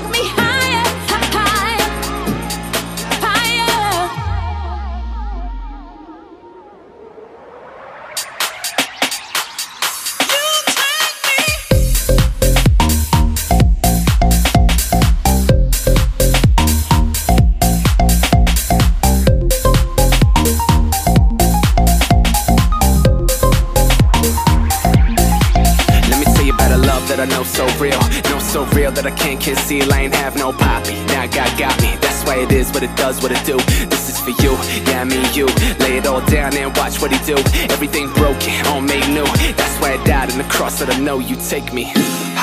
real 28.89 29.03
that 29.03 29.11
I 29.11 29.15
can't 29.15 29.41
conceal. 29.41 29.91
I 29.93 30.01
ain't 30.01 30.15
have 30.15 30.35
no 30.35 30.51
poppy. 30.51 30.95
Now 31.13 31.25
God 31.27 31.51
got 31.57 31.75
me. 31.81 31.97
That's 32.01 32.23
why 32.25 32.37
it 32.37 32.51
is 32.51 32.71
what 32.71 32.83
it 32.83 32.95
does, 32.95 33.21
what 33.21 33.31
it 33.31 33.43
do. 33.45 33.57
This 33.89 34.09
is 34.09 34.19
for 34.19 34.31
you, 34.43 34.53
yeah, 34.87 35.01
I 35.01 35.03
mean 35.03 35.25
you. 35.33 35.47
Lay 35.79 35.97
it 35.97 36.07
all 36.07 36.21
down 36.25 36.55
and 36.55 36.75
watch 36.77 37.01
what 37.01 37.11
he 37.11 37.19
do. 37.25 37.37
Everything 37.69 38.11
broken, 38.13 38.53
all 38.67 38.81
made 38.81 39.07
new. 39.09 39.27
That's 39.59 39.77
why 39.81 39.93
I 39.93 40.03
died 40.03 40.31
on 40.31 40.37
the 40.37 40.49
cross 40.55 40.79
that 40.79 40.89
I 40.89 40.99
know 40.99 41.19
you 41.19 41.35
take 41.35 41.73
me 41.73 41.85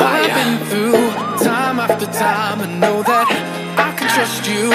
All 0.01 0.07
I've 0.07 0.35
been 0.39 0.59
through, 0.69 1.07
time 1.45 1.79
after 1.81 2.07
time, 2.07 2.61
I 2.61 2.69
know 2.79 3.03
that 3.03 3.27
I 3.79 3.91
can 3.97 4.09
trust 4.15 4.47
you. 4.49 4.67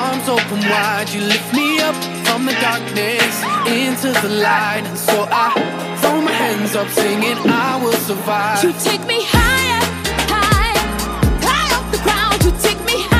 Arms 0.00 0.28
open 0.28 0.60
wide, 0.70 1.08
you 1.10 1.20
lift 1.22 1.52
me 1.54 1.80
up 1.80 1.96
from 2.26 2.46
the 2.46 2.56
darkness 2.60 3.34
into 3.66 4.08
the 4.22 4.32
light. 4.42 4.84
And 4.84 4.98
so 4.98 5.26
I 5.30 5.50
throw 6.00 6.20
my 6.20 6.32
hands 6.32 6.76
up, 6.76 6.88
singing, 6.88 7.38
I 7.48 7.82
will 7.82 8.00
survive. 8.10 8.62
You 8.64 8.72
take 8.72 9.04
me 9.06 9.18
higher, 9.24 9.36
higher, 9.36 9.44
high 9.44 9.45
could 12.38 12.60
take 12.60 12.84
me 12.84 13.15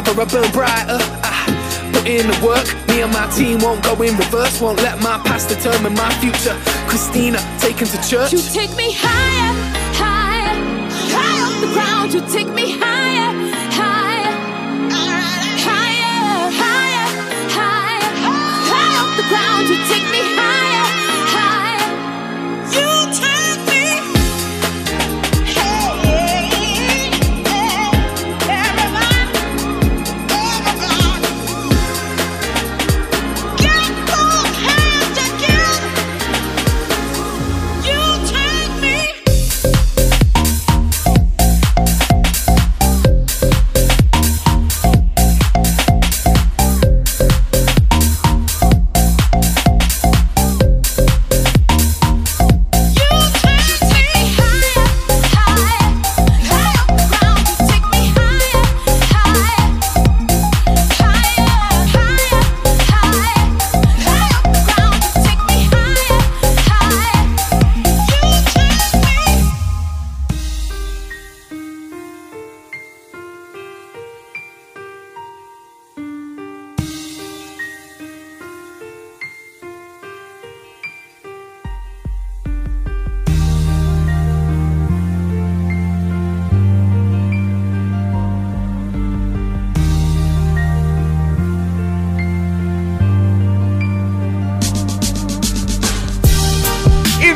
I'm 0.00 0.16
better 0.16 0.24
than 0.24 0.30
ever, 0.32 0.38
I 0.38 0.42
burn 0.42 0.52
brighter. 0.52 0.98
Ah, 1.22 1.90
put 1.92 2.08
in 2.08 2.26
the 2.26 2.46
work. 2.46 2.64
Me 2.88 3.02
and 3.02 3.12
my 3.12 3.28
team 3.36 3.58
won't 3.60 3.84
go 3.84 3.92
in 4.02 4.16
reverse. 4.16 4.60
Won't 4.60 4.82
let 4.82 4.98
my 5.02 5.18
past 5.24 5.48
determine 5.48 5.94
my 5.94 6.10
future. 6.20 6.56
Christina, 6.88 7.38
taken 7.58 7.86
to 7.86 7.98
church. 8.08 8.32
You 8.32 8.40
take 8.40 8.74
me 8.76 8.92
higher, 8.96 9.52
higher, 10.00 10.56
high 11.12 11.40
off 11.44 11.60
the 11.60 11.72
ground. 11.72 12.14
You 12.14 12.20
take 12.32 12.48
me 12.54 12.78
higher, 12.78 12.99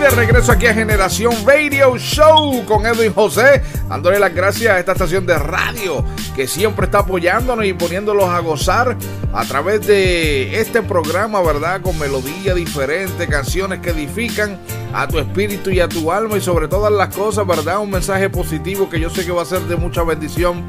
de 0.05 0.11
regreso 0.11 0.53
aquí 0.53 0.67
a 0.67 0.75
Generación 0.75 1.33
Radio 1.47 1.97
Show 1.97 2.63
con 2.67 2.85
Edwin 2.85 3.15
José, 3.15 3.63
dándole 3.89 4.19
las 4.19 4.35
gracias 4.35 4.75
a 4.75 4.79
esta 4.79 4.93
estación 4.93 5.25
de 5.25 5.39
radio 5.39 6.05
que 6.37 6.47
siempre 6.47 6.85
está 6.85 6.99
apoyándonos 6.99 7.65
y 7.65 7.73
poniéndolos 7.73 8.29
a 8.29 8.39
gozar 8.41 8.99
a 9.33 9.45
través 9.47 9.87
de 9.87 10.61
este 10.61 10.83
programa, 10.83 11.41
¿verdad? 11.41 11.81
Con 11.81 11.99
melodía 11.99 12.53
diferente, 12.53 13.27
canciones 13.29 13.81
que 13.81 13.91
edifican 13.91 14.59
a 14.93 15.09
tu 15.09 15.19
espíritu 15.19 15.71
y 15.71 15.81
a 15.81 15.89
tu 15.89 16.13
alma 16.13 16.37
y 16.37 16.43
sobre 16.43 16.69
todas 16.69 16.93
las 16.93 17.15
cosas, 17.15 17.47
¿verdad? 17.47 17.79
Un 17.79 17.91
mensaje 17.91 18.29
positivo 18.29 18.91
que 18.91 19.01
yo 19.01 19.09
sé 19.09 19.25
que 19.25 19.33
va 19.33 19.41
a 19.41 19.47
ser 19.47 19.63
de 19.63 19.77
mucha 19.77 20.03
bendición 20.03 20.65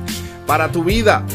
para 0.47 0.71
tu 0.71 0.85
vida. 0.85 1.25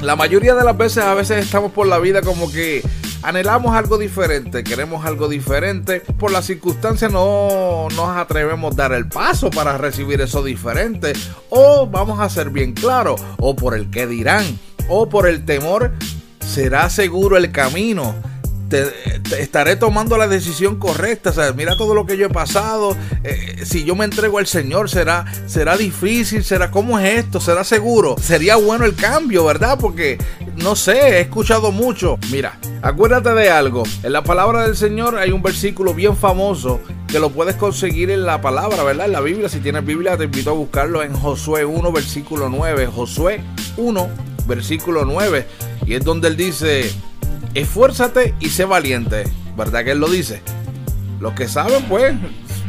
La 0.00 0.16
mayoría 0.16 0.54
de 0.54 0.64
las 0.64 0.78
veces, 0.78 1.04
a 1.04 1.12
veces 1.12 1.44
estamos 1.44 1.72
por 1.72 1.86
la 1.86 1.98
vida 1.98 2.22
como 2.22 2.50
que 2.50 2.82
anhelamos 3.24 3.74
algo 3.74 3.98
diferente, 3.98 4.62
queremos 4.62 5.04
algo 5.04 5.28
diferente. 5.28 6.00
Por 6.00 6.30
las 6.30 6.44
circunstancias 6.44 7.10
no 7.10 7.88
nos 7.96 8.16
atrevemos 8.16 8.74
a 8.74 8.76
dar 8.76 8.92
el 8.92 9.08
paso 9.08 9.50
para 9.50 9.78
recibir 9.78 10.20
eso 10.20 10.44
diferente. 10.44 11.14
O 11.48 11.86
vamos 11.86 12.20
a 12.20 12.28
ser 12.28 12.50
bien 12.50 12.72
claros, 12.72 13.20
o 13.38 13.56
por 13.56 13.74
el 13.74 13.90
que 13.90 14.06
dirán, 14.06 14.44
o 14.88 15.08
por 15.08 15.26
el 15.26 15.44
temor, 15.44 15.92
será 16.40 16.90
seguro 16.90 17.36
el 17.36 17.50
camino. 17.50 18.14
Te, 18.68 18.92
estaré 19.38 19.76
tomando 19.76 20.16
la 20.16 20.28
decisión 20.28 20.76
correcta. 20.76 21.32
Mira 21.54 21.76
todo 21.76 21.94
lo 21.94 22.06
que 22.06 22.16
yo 22.16 22.26
he 22.26 22.30
pasado. 22.30 22.96
Eh, 23.22 23.62
si 23.64 23.84
yo 23.84 23.94
me 23.94 24.04
entrego 24.04 24.38
al 24.38 24.46
Señor, 24.46 24.90
será, 24.90 25.24
será 25.46 25.76
difícil. 25.76 26.44
Será, 26.44 26.70
¿cómo 26.70 26.98
es 26.98 27.24
esto? 27.24 27.40
¿Será 27.40 27.64
seguro? 27.64 28.16
Sería 28.20 28.56
bueno 28.56 28.84
el 28.84 28.94
cambio, 28.94 29.44
¿verdad? 29.44 29.78
Porque 29.80 30.18
no 30.56 30.76
sé, 30.76 31.18
he 31.18 31.20
escuchado 31.20 31.72
mucho. 31.72 32.18
Mira, 32.30 32.58
acuérdate 32.82 33.34
de 33.34 33.50
algo. 33.50 33.82
En 34.02 34.12
la 34.12 34.24
palabra 34.24 34.62
del 34.62 34.76
Señor 34.76 35.16
hay 35.16 35.30
un 35.30 35.42
versículo 35.42 35.94
bien 35.94 36.16
famoso 36.16 36.80
que 37.08 37.18
lo 37.18 37.30
puedes 37.30 37.56
conseguir 37.56 38.10
en 38.10 38.24
la 38.24 38.40
palabra, 38.40 38.82
¿verdad? 38.82 39.06
En 39.06 39.12
la 39.12 39.20
Biblia. 39.20 39.48
Si 39.48 39.60
tienes 39.60 39.84
Biblia, 39.84 40.16
te 40.16 40.24
invito 40.24 40.50
a 40.50 40.54
buscarlo 40.54 41.02
en 41.02 41.12
Josué 41.12 41.64
1, 41.64 41.92
versículo 41.92 42.48
9. 42.48 42.86
Josué 42.86 43.40
1, 43.76 44.08
versículo 44.46 45.04
9. 45.04 45.46
Y 45.86 45.94
es 45.94 46.04
donde 46.04 46.28
él 46.28 46.36
dice 46.36 46.90
esfuérzate 47.54 48.34
y 48.40 48.50
sé 48.50 48.64
valiente. 48.64 49.24
¿Verdad 49.56 49.84
que 49.84 49.92
él 49.92 49.98
lo 49.98 50.08
dice? 50.08 50.42
Los 51.20 51.32
que 51.34 51.48
saben, 51.48 51.82
pues, 51.84 52.14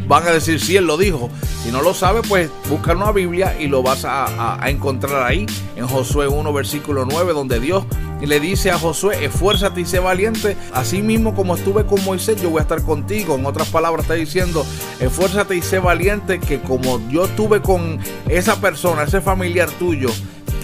van 0.07 0.27
a 0.27 0.31
decir 0.31 0.59
si 0.59 0.77
él 0.77 0.85
lo 0.85 0.97
dijo. 0.97 1.29
Si 1.63 1.71
no 1.71 1.81
lo 1.81 1.93
sabe, 1.95 2.21
pues 2.27 2.49
busca 2.69 2.93
una 2.93 3.11
Biblia 3.11 3.59
y 3.59 3.67
lo 3.67 3.81
vas 3.81 4.05
a, 4.05 4.25
a- 4.25 4.63
a 4.63 4.69
encontrar 4.69 5.23
ahí 5.23 5.47
en 5.75 5.87
Josué 5.87 6.27
1, 6.27 6.53
versículo 6.53 7.05
9, 7.09 7.33
donde 7.33 7.59
Dios 7.59 7.85
le 8.21 8.39
dice 8.39 8.71
a 8.71 8.77
Josué, 8.79 9.25
esfuérzate 9.25 9.81
y 9.81 9.85
sé 9.85 9.99
valiente. 9.99 10.55
Así 10.73 11.01
mismo 11.01 11.33
como 11.35 11.55
estuve 11.55 11.85
con 11.85 12.03
Moisés, 12.05 12.39
yo 12.41 12.49
voy 12.51 12.59
a 12.59 12.61
estar 12.63 12.81
contigo. 12.83 13.35
En 13.35 13.45
otras 13.47 13.69
palabras, 13.69 14.03
está 14.05 14.13
diciendo, 14.13 14.65
esfuérzate 14.99 15.55
y 15.55 15.61
sé 15.63 15.79
valiente, 15.79 16.39
que 16.39 16.59
como 16.61 17.01
yo 17.09 17.25
estuve 17.25 17.61
con 17.61 17.99
esa 18.29 18.61
persona, 18.61 19.03
ese 19.03 19.21
familiar 19.21 19.69
tuyo, 19.71 20.09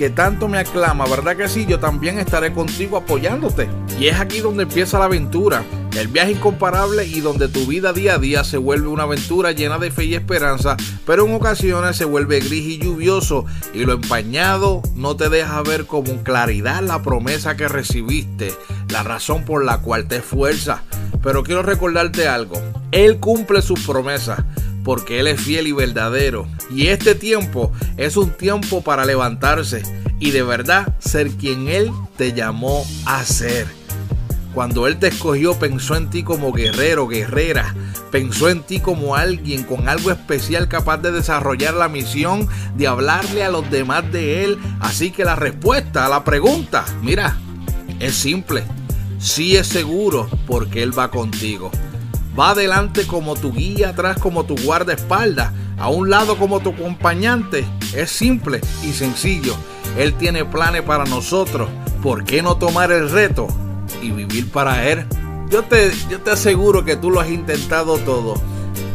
que 0.02 0.10
tanto 0.10 0.48
me 0.48 0.58
aclama, 0.58 1.06
¿verdad 1.06 1.38
que 1.38 1.48
sí? 1.48 1.68
Yo 1.68 1.80
también 1.80 2.18
estaré 2.18 2.54
contigo 2.54 2.98
apoyándote. 2.98 3.70
Y 4.00 4.08
es 4.08 4.20
aquí 4.20 4.40
donde 4.40 4.64
empieza 4.64 4.98
la 4.98 5.06
aventura, 5.06 5.64
el 5.96 6.08
viaje 6.08 6.32
incomparable 6.32 7.06
y 7.06 7.20
donde 7.20 7.48
tu 7.48 7.68
vida 7.68 7.94
día 7.94 8.16
a 8.16 8.18
día 8.18 8.44
se 8.44 8.58
vuelve 8.58 8.88
una 8.88 9.04
aventura 9.04 9.52
llena 9.52 9.78
de 9.78 9.92
fe 9.92 10.06
y 10.06 10.16
esperanza, 10.16 10.76
pero 11.06 11.28
en 11.28 11.36
ocasiones 11.36 11.98
se 11.98 12.06
vuelve 12.06 12.40
gris 12.40 12.66
y 12.66 12.78
lluvioso 12.80 13.46
y 13.76 13.86
lo 13.86 13.94
empañado 13.94 14.82
no 14.96 15.16
te 15.16 15.30
deja 15.30 15.62
ver 15.62 15.86
con 15.86 16.04
claridad 16.24 16.82
la 16.82 17.04
promesa 17.04 17.56
que 17.56 17.68
recibiste, 17.68 18.56
la 18.90 19.04
razón 19.04 19.46
por 19.46 19.64
la 19.64 19.82
cual 19.82 20.08
te 20.08 20.16
esfuerzas. 20.16 20.80
Pero 21.22 21.44
quiero 21.44 21.62
recordarte 21.62 22.28
algo, 22.28 22.60
Él 22.92 23.20
cumple 23.20 23.62
sus 23.62 23.86
promesas 23.86 24.40
porque 24.84 25.20
Él 25.20 25.28
es 25.28 25.42
fiel 25.42 25.68
y 25.68 25.72
verdadero. 25.72 26.48
Y 26.70 26.88
este 26.88 27.16
tiempo 27.16 27.72
es 27.98 28.18
un 28.18 28.32
tiempo 28.32 28.82
para 28.82 29.06
levantarse 29.06 29.84
y 30.20 30.32
de 30.32 30.44
verdad 30.44 30.96
ser 31.00 31.32
quien 31.32 31.68
Él 31.68 31.92
te 32.18 32.34
llamó 32.34 32.86
a 33.06 33.24
ser. 33.24 33.68
Cuando 34.54 34.88
Él 34.88 34.98
te 35.00 35.08
escogió 35.08 35.54
pensó 35.54 35.96
en 35.96 36.10
ti 36.10 36.24
como 36.24 36.52
guerrero, 36.52 37.08
guerrera. 37.08 37.74
Pensó 38.12 38.50
en 38.50 38.62
ti 38.64 38.82
como 38.82 39.16
alguien 39.16 39.64
con 39.64 39.88
algo 39.88 40.12
especial 40.12 40.68
capaz 40.68 40.98
de 40.98 41.12
desarrollar 41.12 41.74
la 41.74 41.88
misión 41.88 42.48
de 42.76 42.88
hablarle 42.88 43.44
a 43.44 43.50
los 43.50 43.70
demás 43.72 44.12
de 44.12 44.44
Él. 44.44 44.60
Así 44.82 45.12
que 45.12 45.24
la 45.24 45.36
respuesta 45.36 46.06
a 46.06 46.10
la 46.10 46.24
pregunta, 46.26 46.86
mira, 47.02 47.38
es 48.00 48.16
simple. 48.16 48.64
Sí 49.20 49.56
es 49.56 49.68
seguro 49.68 50.30
porque 50.48 50.84
Él 50.84 50.98
va 50.98 51.10
contigo. 51.10 51.72
Va 52.38 52.52
adelante 52.52 53.06
como 53.06 53.36
tu 53.36 53.52
guía, 53.52 53.90
atrás 53.90 54.18
como 54.18 54.46
tu 54.46 54.56
guardaespaldas, 54.56 55.52
a 55.78 55.90
un 55.90 56.10
lado 56.10 56.38
como 56.38 56.62
tu 56.62 56.70
acompañante. 56.70 57.66
Es 57.94 58.10
simple 58.10 58.62
y 58.84 58.94
sencillo. 58.94 59.56
Él 59.98 60.14
tiene 60.14 60.46
planes 60.46 60.84
para 60.84 61.04
nosotros. 61.04 61.70
¿Por 62.02 62.24
qué 62.24 62.42
no 62.42 62.56
tomar 62.58 62.92
el 62.92 63.10
reto 63.10 63.48
y 64.02 64.12
vivir 64.12 64.50
para 64.50 64.88
Él? 64.88 65.06
Yo 65.50 65.64
te, 65.64 65.92
yo 66.10 66.22
te 66.22 66.32
aseguro 66.32 66.86
que 66.86 66.96
tú 66.96 67.12
lo 67.12 67.20
has 67.20 67.30
intentado 67.30 67.98
todo. 67.98 68.36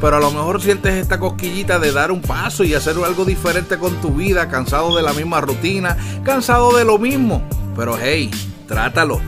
Pero 0.00 0.16
a 0.16 0.20
lo 0.20 0.30
mejor 0.30 0.62
sientes 0.62 0.94
esta 0.94 1.18
cosquillita 1.18 1.78
de 1.78 1.92
dar 1.92 2.10
un 2.10 2.22
paso 2.22 2.64
y 2.64 2.74
hacer 2.74 2.96
algo 3.04 3.24
diferente 3.26 3.78
con 3.78 3.94
tu 4.00 4.10
vida, 4.10 4.48
cansado 4.48 4.96
de 4.96 5.02
la 5.02 5.12
misma 5.12 5.42
rutina, 5.42 5.96
cansado 6.24 6.76
de 6.76 6.84
lo 6.84 6.98
mismo. 6.98 7.42
Pero 7.76 7.98
hey, 8.00 8.30
trátalo. 8.66 9.20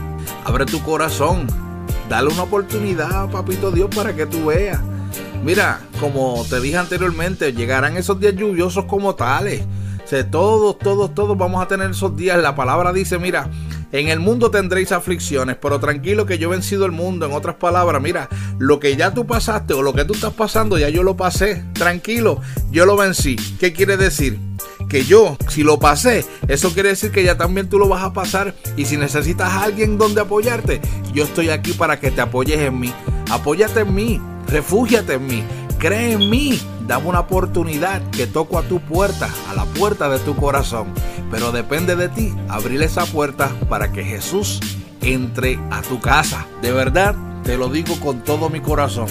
Abre 0.45 0.65
tu 0.65 0.81
corazón. 0.81 1.47
Dale 2.09 2.29
una 2.29 2.43
oportunidad, 2.43 3.29
papito 3.29 3.69
Dios, 3.69 3.93
para 3.95 4.15
que 4.15 4.25
tú 4.25 4.47
veas. 4.47 4.81
Mira, 5.43 5.79
como 5.99 6.43
te 6.49 6.59
dije 6.59 6.77
anteriormente, 6.77 7.53
llegarán 7.53 7.97
esos 7.97 8.19
días 8.19 8.35
lluviosos 8.35 8.85
como 8.85 9.13
tales. 9.13 9.63
O 10.11 10.25
todos, 10.25 10.79
todos, 10.79 11.13
todos 11.13 11.37
vamos 11.37 11.61
a 11.61 11.67
tener 11.67 11.91
esos 11.91 12.17
días. 12.17 12.41
La 12.41 12.55
palabra 12.55 12.91
dice, 12.91 13.19
mira, 13.19 13.47
en 13.91 14.07
el 14.09 14.19
mundo 14.19 14.51
tendréis 14.51 14.91
aflicciones, 14.91 15.57
pero 15.61 15.79
tranquilo 15.79 16.25
que 16.25 16.37
yo 16.37 16.49
he 16.49 16.51
vencido 16.51 16.85
el 16.85 16.91
mundo. 16.91 17.25
En 17.25 17.33
otras 17.33 17.55
palabras, 17.55 18.01
mira, 18.01 18.29
lo 18.57 18.79
que 18.79 18.95
ya 18.95 19.13
tú 19.13 19.25
pasaste 19.25 19.73
o 19.73 19.81
lo 19.81 19.93
que 19.93 20.05
tú 20.05 20.13
estás 20.13 20.33
pasando, 20.33 20.77
ya 20.77 20.89
yo 20.89 21.03
lo 21.03 21.17
pasé. 21.17 21.63
Tranquilo, 21.73 22.41
yo 22.71 22.85
lo 22.85 22.97
vencí. 22.97 23.35
¿Qué 23.59 23.73
quiere 23.73 23.97
decir? 23.97 24.39
que 24.89 25.05
yo, 25.05 25.37
si 25.49 25.63
lo 25.63 25.77
pasé, 25.79 26.25
eso 26.47 26.73
quiere 26.73 26.89
decir 26.89 27.11
que 27.11 27.23
ya 27.23 27.37
también 27.37 27.69
tú 27.69 27.77
lo 27.77 27.87
vas 27.87 28.03
a 28.03 28.11
pasar. 28.11 28.55
Y 28.75 28.85
si 28.85 28.97
necesitas 28.97 29.49
a 29.49 29.63
alguien 29.63 29.97
donde 29.97 30.21
apoyarte, 30.21 30.81
yo 31.13 31.23
estoy 31.23 31.49
aquí 31.49 31.73
para 31.73 31.99
que 31.99 32.11
te 32.11 32.21
apoyes 32.21 32.59
en 32.59 32.79
mí. 32.79 32.93
Apóyate 33.29 33.81
en 33.81 33.93
mí, 33.93 34.21
refúgiate 34.47 35.13
en 35.13 35.27
mí, 35.27 35.43
cree 35.77 36.13
en 36.13 36.29
mí. 36.29 36.59
Dame 36.89 37.05
una 37.05 37.19
oportunidad 37.19 38.01
que 38.09 38.25
toco 38.25 38.57
a 38.57 38.63
tu 38.63 38.79
puerta, 38.79 39.29
a 39.47 39.53
la 39.53 39.65
puerta 39.65 40.09
de 40.09 40.17
tu 40.17 40.35
corazón. 40.35 40.87
Pero 41.29 41.51
depende 41.51 41.95
de 41.95 42.09
ti 42.09 42.33
abrir 42.47 42.81
esa 42.81 43.05
puerta 43.05 43.51
para 43.69 43.91
que 43.91 44.03
Jesús 44.03 44.59
entre 45.01 45.59
a 45.69 45.83
tu 45.83 45.99
casa. 45.99 46.47
De 46.63 46.71
verdad, 46.71 47.15
te 47.43 47.57
lo 47.57 47.69
digo 47.69 47.99
con 47.99 48.23
todo 48.23 48.49
mi 48.49 48.59
corazón. 48.59 49.05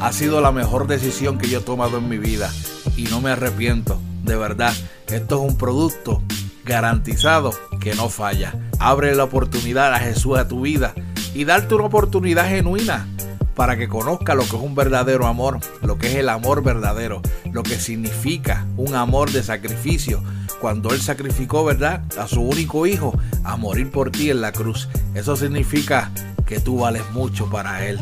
Ha 0.00 0.12
sido 0.12 0.40
la 0.40 0.50
mejor 0.50 0.88
decisión 0.88 1.38
que 1.38 1.48
yo 1.48 1.60
he 1.60 1.62
tomado 1.62 1.98
en 1.98 2.08
mi 2.08 2.18
vida 2.18 2.50
y 2.96 3.04
no 3.04 3.20
me 3.20 3.30
arrepiento. 3.30 4.00
De 4.24 4.34
verdad, 4.34 4.74
esto 5.06 5.36
es 5.36 5.48
un 5.48 5.56
producto 5.56 6.24
garantizado 6.64 7.52
que 7.78 7.94
no 7.94 8.08
falla. 8.08 8.52
Abre 8.80 9.14
la 9.14 9.22
oportunidad 9.22 9.94
a 9.94 10.00
Jesús 10.00 10.36
a 10.38 10.48
tu 10.48 10.62
vida 10.62 10.92
y 11.34 11.44
darte 11.44 11.76
una 11.76 11.84
oportunidad 11.84 12.48
genuina 12.48 13.06
para 13.54 13.76
que 13.76 13.88
conozca 13.88 14.34
lo 14.34 14.42
que 14.42 14.56
es 14.56 14.62
un 14.62 14.74
verdadero 14.74 15.26
amor, 15.26 15.60
lo 15.82 15.98
que 15.98 16.08
es 16.08 16.14
el 16.16 16.28
amor 16.28 16.62
verdadero, 16.62 17.20
lo 17.52 17.62
que 17.62 17.78
significa 17.78 18.66
un 18.76 18.94
amor 18.94 19.30
de 19.30 19.42
sacrificio. 19.42 20.22
Cuando 20.60 20.90
Él 20.90 21.00
sacrificó, 21.00 21.64
¿verdad?, 21.64 22.02
a 22.18 22.28
su 22.28 22.40
único 22.40 22.86
hijo 22.86 23.18
a 23.44 23.56
morir 23.56 23.90
por 23.90 24.10
ti 24.10 24.30
en 24.30 24.40
la 24.40 24.52
cruz. 24.52 24.88
Eso 25.14 25.36
significa 25.36 26.10
que 26.46 26.60
tú 26.60 26.78
vales 26.78 27.02
mucho 27.12 27.50
para 27.50 27.86
Él. 27.86 27.98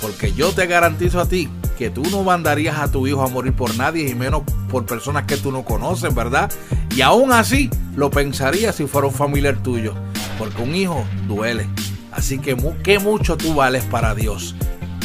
Porque 0.00 0.32
yo 0.32 0.52
te 0.52 0.66
garantizo 0.66 1.20
a 1.20 1.26
ti 1.26 1.48
que 1.78 1.90
tú 1.90 2.02
no 2.10 2.22
mandarías 2.22 2.78
a 2.78 2.90
tu 2.90 3.06
hijo 3.06 3.22
a 3.22 3.28
morir 3.28 3.54
por 3.54 3.74
nadie 3.76 4.08
y 4.08 4.14
menos 4.14 4.42
por 4.68 4.84
personas 4.84 5.24
que 5.24 5.36
tú 5.36 5.50
no 5.50 5.64
conoces, 5.64 6.14
¿verdad? 6.14 6.52
Y 6.94 7.00
aún 7.00 7.32
así 7.32 7.70
lo 7.96 8.10
pensarías 8.10 8.76
si 8.76 8.86
fuera 8.86 9.08
un 9.08 9.14
familiar 9.14 9.62
tuyo. 9.62 9.94
Porque 10.38 10.62
un 10.62 10.74
hijo 10.74 11.04
duele. 11.26 11.66
Así 12.12 12.38
que 12.38 12.56
qué 12.82 12.98
mucho 12.98 13.36
tú 13.36 13.54
vales 13.54 13.82
para 13.84 14.14
Dios. 14.14 14.54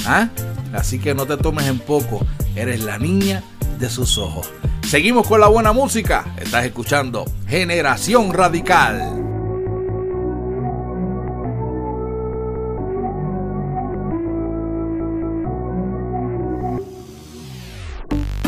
¿Ah? 0.06 0.30
Así 0.74 1.00
que 1.00 1.14
no 1.14 1.26
te 1.26 1.38
tomes 1.38 1.68
en 1.68 1.80
poco. 1.80 2.26
Eres 2.56 2.84
la 2.84 2.98
niña 2.98 3.44
de 3.80 3.90
sus 3.90 4.18
ojos. 4.18 4.50
Seguimos 4.88 5.28
con 5.28 5.40
la 5.40 5.48
buena 5.48 5.72
música. 5.72 6.26
Estás 6.38 6.66
escuchando 6.66 7.26
Generación 7.48 8.34
Radical. 8.34 9.20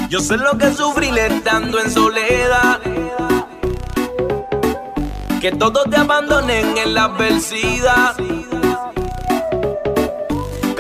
Yo 0.10 0.20
sé 0.20 0.36
lo 0.36 0.58
que 0.58 0.74
sufrí 0.74 1.08
estando 1.18 1.80
en 1.80 1.90
soledad. 1.90 2.82
Que 5.40 5.52
todos 5.54 5.90
te 5.90 5.96
abandonen 5.96 6.78
en 6.78 6.94
la 6.94 7.06
adversidad. 7.06 8.18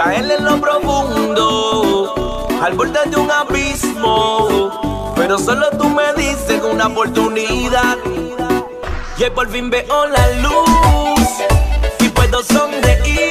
Caer 0.03 0.31
en 0.31 0.45
lo 0.45 0.59
profundo 0.59 2.15
al 2.59 2.73
borde 2.73 2.97
de 3.05 3.17
un 3.17 3.29
abismo. 3.29 5.13
Pero 5.15 5.37
solo 5.37 5.69
tú 5.77 5.87
me 5.89 6.11
dices 6.15 6.59
una 6.63 6.87
oportunidad. 6.87 7.97
Y 9.19 9.23
hoy 9.23 9.29
por 9.29 9.47
fin 9.49 9.69
veo 9.69 10.07
la 10.07 10.31
luz 10.41 11.27
y 11.99 12.09
puedo 12.09 12.41
sonreír. 12.41 13.30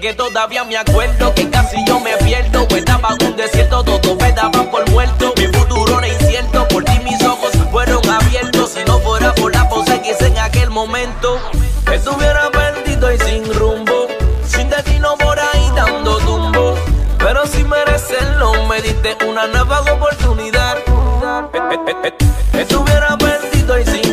Que 0.00 0.14
todavía 0.14 0.64
me 0.64 0.76
acuerdo 0.76 1.34
que 1.34 1.48
casi 1.50 1.84
yo 1.86 1.98
me 2.00 2.16
pierdo. 2.18 2.66
Estaba 2.68 3.16
en 3.18 3.26
un 3.26 3.36
desierto, 3.36 3.82
todo 3.82 4.16
me 4.16 4.32
daba 4.32 4.70
por 4.70 4.88
muerto. 4.90 5.32
Mi 5.36 5.46
futuro 5.46 5.98
era 5.98 6.08
incierto, 6.08 6.66
por 6.68 6.84
ti 6.84 6.98
mis 7.04 7.22
ojos 7.24 7.50
fueron 7.70 8.08
abiertos. 8.08 8.70
Si 8.70 8.84
no 8.84 8.98
fuera 9.00 9.34
por 9.34 9.54
la 9.54 9.68
pose 9.68 10.00
que 10.00 10.10
hice 10.10 10.26
en 10.26 10.38
aquel 10.38 10.70
momento, 10.70 11.38
estuviera 11.92 12.50
perdido 12.50 13.12
y 13.12 13.18
sin 13.18 13.54
rumbo. 13.54 14.06
Sin 14.46 14.70
destino 14.70 15.16
por 15.18 15.38
ahí 15.38 15.70
dando 15.74 16.18
tumbo. 16.18 16.74
Pero 17.18 17.46
si 17.46 17.64
merecerlo, 17.64 18.66
me 18.66 18.80
diste 18.80 19.16
una 19.26 19.46
nueva 19.48 19.80
oportunidad. 19.80 20.76
Estuviera 22.52 23.16
perdido 23.18 23.78
y 23.78 23.84
sin 23.84 24.07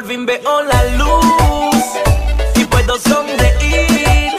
por 0.00 0.08
fin 0.08 0.24
veo 0.24 0.62
la 0.62 0.84
luz 0.96 1.84
y 2.54 2.64
puedo 2.64 2.98
sonreír. 2.98 4.32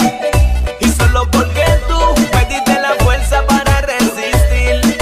Y 0.79 0.87
solo 0.89 1.29
porque 1.29 1.63
tú 1.87 1.99
me 2.33 2.45
diste 2.45 2.81
la 2.81 2.95
fuerza 3.03 3.45
para 3.45 3.81
resistir. 3.81 4.97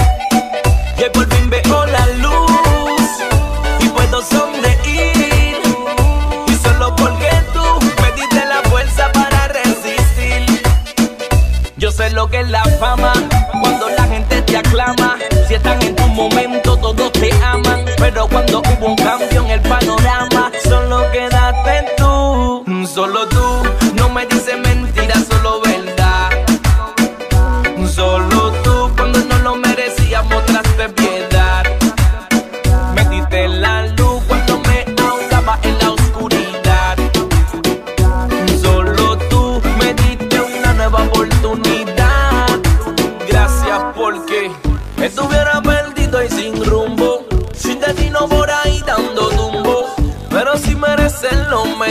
Y 0.97 1.10
por 1.12 1.34
fin 1.34 1.49
veo 1.49 1.86
la 1.86 2.05
luz 2.18 3.01
y 3.80 3.88
puedo 3.88 4.22
sonreír. 4.22 5.62
Y 6.47 6.53
solo 6.55 6.93
porque 6.97 7.30
tú 7.53 7.64
me 8.01 8.12
diste 8.12 8.45
la 8.45 8.62
fuerza 8.70 9.10
para 9.14 9.47
resistir. 9.47 10.62
Yo 11.78 11.89
sé 11.89 12.10
lo 12.10 12.30
que 12.30 12.41
es 12.41 12.49
la 12.49 12.66
fama 12.82 13.14
cuando 13.62 13.88
la 13.91 14.03
gente 14.03 14.41
te 14.41 14.57
aclama. 14.57 15.18
Si 15.47 15.53
están 15.53 15.82
en 15.82 15.95
tu 15.95 16.05
momento, 16.07 16.76
todos 16.78 17.14
te 17.14 17.32
aman. 17.43 17.86
Pero 17.97 18.28
cuando 18.28 18.60
hubo 18.60 18.88
un 18.88 18.95
cambio 18.97 19.45
en 19.45 19.51
el 19.51 19.62
panorama, 19.62 20.49
solo 20.90 21.12
quedaste 21.12 21.86
tú. 21.98 22.64
Solo 22.88 23.28
tú, 23.28 23.94
no 23.94 24.10
me 24.10 24.26
dices 24.26 24.58
mentiras, 24.58 24.89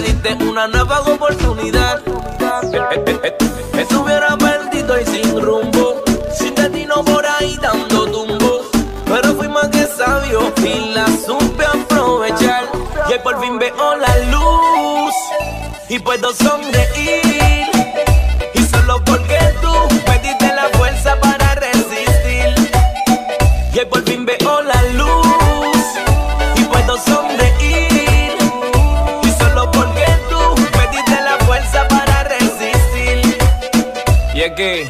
me 0.00 0.06
diste 0.06 0.44
una 0.44 0.68
nueva 0.68 1.00
oportunidad. 1.00 2.00
Estuviera 3.76 4.36
perdido 4.36 5.00
y 5.00 5.04
sin 5.06 5.40
rumbo. 5.40 6.02
Sin 6.32 6.54
destino 6.54 7.04
por 7.04 7.24
ahí 7.26 7.58
dando 7.60 8.06
tumbo. 8.06 8.60
Pero 9.06 9.34
fui 9.34 9.48
más 9.48 9.68
que 9.68 9.86
sabio 9.86 10.52
y 10.64 10.92
la 10.94 11.06
supe 11.06 11.64
aprovechar. 11.64 12.64
Y 13.12 13.18
por 13.20 13.40
fin 13.40 13.58
veo 13.58 13.96
la 13.96 14.16
luz 14.30 15.14
y 15.88 15.98
puedo 15.98 16.32
sonreír. 16.32 17.17
Y 34.38 34.42
es 34.42 34.52
que 34.52 34.88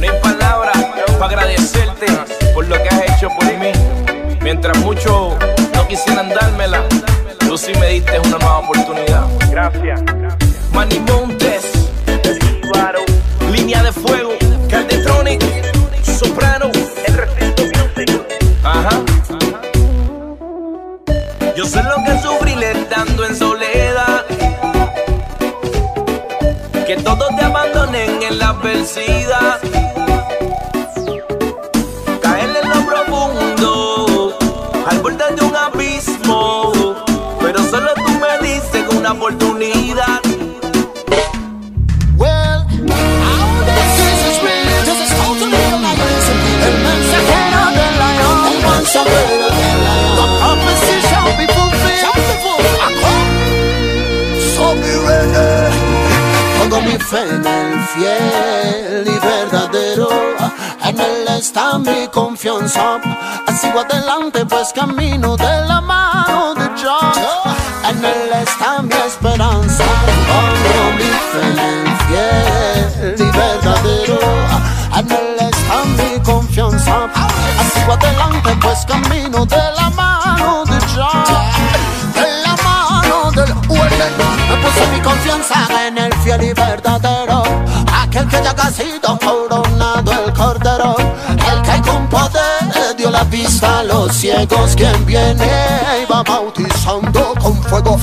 no 0.00 0.10
hay 0.10 0.20
palabras 0.22 0.74
para 1.18 1.26
agradecerte 1.26 2.06
por 2.54 2.66
lo 2.66 2.74
que 2.82 2.88
has 2.88 3.02
hecho 3.02 3.28
por 3.28 3.44
mí. 3.58 3.70
Mientras 4.40 4.78
muchos 4.78 5.34
no 5.74 5.88
quisieran 5.88 6.30
dármela, 6.30 6.82
tú 7.38 7.58
sí 7.58 7.72
me 7.78 7.88
diste 7.88 8.18
una 8.20 8.38
nueva 8.38 8.58
oportunidad. 8.60 9.26
Gracias. 9.50 10.02
Manny 10.72 11.00
Montes, 11.00 11.70
Línea 13.50 13.82
de 13.82 13.92
Fuego, 13.92 14.32
Caldetronic, 14.70 15.42
Soprano, 16.02 16.70
El 17.04 17.14
Recinto 17.14 17.64
Music. 17.64 18.22
Ajá. 18.64 19.02
Yo 21.54 21.66
sé 21.66 21.82
lo 21.82 22.02
que 22.06 22.22
sufrí 22.22 22.54
estando 22.64 23.26
en 23.26 23.36
soledad. 23.36 23.61
Que 26.94 27.02
todos 27.02 27.34
te 27.36 27.42
abandonen 27.42 28.22
en 28.22 28.38
la 28.38 28.50
adversidad. 28.50 29.60
Caer 32.20 32.50
en 32.62 32.68
lo 32.68 32.86
profundo, 32.86 34.36
al 34.86 34.98
borde 34.98 35.24
de 35.34 35.42
un 35.42 35.56
abismo. 35.56 36.70
Pero 37.40 37.62
solo 37.70 37.94
tú 37.94 38.12
me 38.20 38.46
dices 38.46 38.84
una 38.94 39.12
oportunidad. 39.12 40.21
Mi 56.84 56.98
fe 56.98 57.20
en 57.20 57.46
el 57.46 57.80
fiel 57.88 59.06
y 59.06 59.18
verdadero. 59.26 60.08
En 60.84 60.98
él 60.98 61.28
está 61.38 61.78
mi 61.78 62.08
confianza. 62.08 63.00
Sigo 63.60 63.80
adelante, 63.80 64.44
pues 64.46 64.72
camino 64.72 65.36
de 65.36 65.60
la 65.66 65.80
mano 65.80 66.54
de 66.54 66.68
Dios. 66.80 67.18
En 67.88 68.04
él 68.04 68.30
está 68.42 68.82
mi 68.82 68.94
esperanza. 69.06 69.84
Pongo 70.28 70.92
mi 70.98 71.10
fe 71.30 71.42
en 71.50 71.58
el 71.58 71.86
fiel 72.06 73.14
y 73.18 73.30
verdadero. 73.36 74.18
En 74.96 75.10
él 75.10 75.36
está 75.50 75.84
mi 75.96 76.20
confianza. 76.22 77.08
Sigo 77.74 77.92
adelante, 77.92 78.56
pues 78.60 78.84
camino 78.86 79.46
de 79.46 79.62
la 79.76 79.90
mano 79.90 80.64
de 80.64 80.78
Dios. 80.92 81.51
Me 84.10 84.56
puse 84.56 84.86
mi 84.88 85.00
confianza 85.00 85.86
en 85.86 85.96
el 85.96 86.12
fiel 86.24 86.42
y 86.42 86.52
verdadero. 86.52 87.44
Aquel 88.02 88.26
que 88.26 88.42
ya 88.42 88.50
ha 88.50 88.70
sido 88.70 89.18
coronado 89.18 90.12
el 90.12 90.32
cordero. 90.32 90.96
El 91.28 91.62
que 91.62 91.88
con 91.88 92.08
poder 92.08 92.96
dio 92.96 93.10
la 93.10 93.22
vista 93.24 93.78
a 93.78 93.82
los 93.84 94.12
ciegos. 94.12 94.74
Quien 94.74 95.06
viene 95.06 95.48
y 96.02 96.12
va 96.12 96.24
bautizando 96.24 97.34
con 97.40 97.62
fuego. 97.62 97.96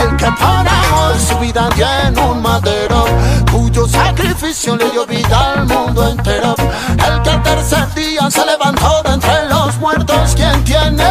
El 0.00 0.16
que 0.16 0.30
para 0.38 0.80
su 1.18 1.36
vida 1.38 1.68
en 2.06 2.18
un 2.18 2.42
madero. 2.42 3.06
Cuyo 3.50 3.88
sacrificio 3.88 4.76
le 4.76 4.88
dio 4.90 5.04
vida 5.04 5.52
al 5.52 5.66
mundo 5.66 6.08
entero. 6.08 6.54
El 6.90 7.22
que 7.22 7.30
al 7.30 7.42
tercer 7.42 7.92
día 7.94 8.30
se 8.30 8.46
levantó 8.46 9.02
de 9.02 9.14
entre 9.14 9.48
los 9.48 9.76
muertos. 9.78 10.34
Quien 10.36 10.62
tiene 10.64 11.04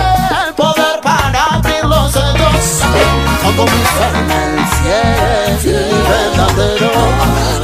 el 0.48 0.54
poder 0.54 1.02
para 1.04 1.44
abrir 1.56 1.84
los 1.84 2.12
sellos. 2.14 2.84
Pongo 3.44 3.64
mi 3.66 3.84
fe 3.84 4.29
en 4.90 5.52
el 5.52 5.58
fiel 5.60 5.88
y 5.90 6.02
verdadero. 6.10 6.92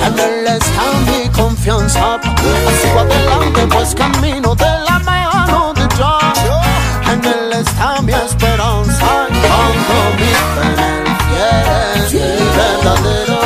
En 0.05 0.19
él 0.19 0.47
está 0.47 0.85
mi 1.07 1.29
confianza. 1.29 2.19
Sigo 2.81 2.99
adelante, 2.99 3.67
pues 3.71 3.95
camino 3.95 4.55
de 4.55 4.71
la 4.87 4.99
mano 4.99 5.73
de 5.73 5.87
Dios. 5.95 6.37
En 7.11 7.25
él 7.25 7.53
está 7.61 8.01
mi 8.01 8.13
esperanza. 8.13 9.27
Fe 10.15 10.31
en 10.63 12.01
el 12.01 12.07
fiel 12.09 12.39
y 12.39 12.49
verdadero. 12.57 13.39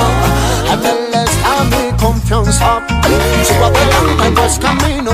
En 0.74 0.80
él 0.86 1.14
está 1.26 1.54
mi 1.72 1.98
confianza. 1.98 2.82
Sigo 3.44 3.66
adelante, 3.66 4.32
pues 4.36 4.60
camino 4.60 5.09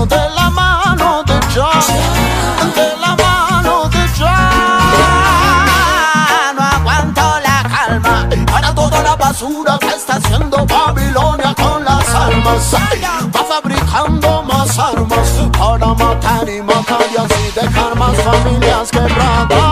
Va 12.46 13.43
fabricando 13.43 14.43
más 14.43 14.78
armas. 14.78 15.30
Para 15.58 15.88
matar 15.88 16.48
y 16.48 16.62
matar 16.62 17.02
y 17.12 17.18
así 17.18 17.52
dejar 17.56 17.98
más 17.98 18.16
familias 18.22 18.91
quebradas. 18.91 19.64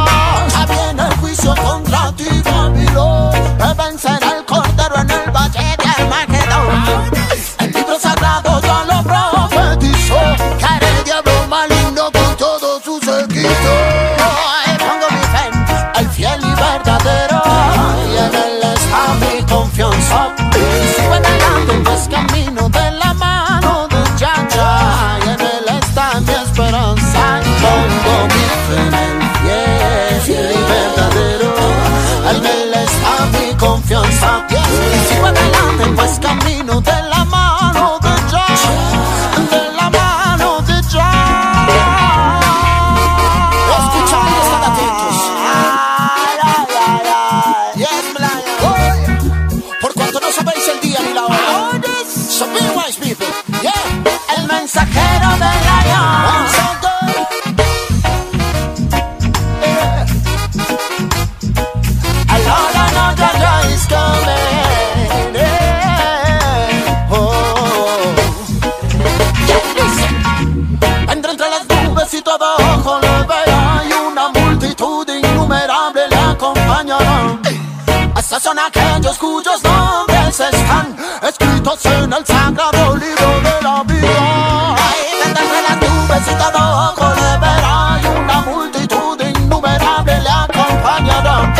Esos 78.33 78.43
son 78.45 78.57
aquellos 78.57 79.15
cuyos 79.19 79.63
nombres 79.63 80.39
están 80.39 80.97
escritos 81.21 81.85
en 81.85 82.11
el 82.11 82.25
sagrado 82.25 82.95
libro 82.95 83.27
de 83.41 83.61
la 83.61 83.83
vida. 83.83 84.73
Ahí 84.73 85.21
entre 85.23 85.61
las 85.61 85.77
nubes 85.77 86.23
y 86.25 86.33
todo 86.33 86.89
ojo 86.89 87.13
le 87.13 87.37
verá 87.37 87.99
y 88.01 88.05
una 88.07 88.41
multitud 88.41 89.21
innumerable 89.21 90.19
le 90.19 90.29
acompañará. 90.29 91.53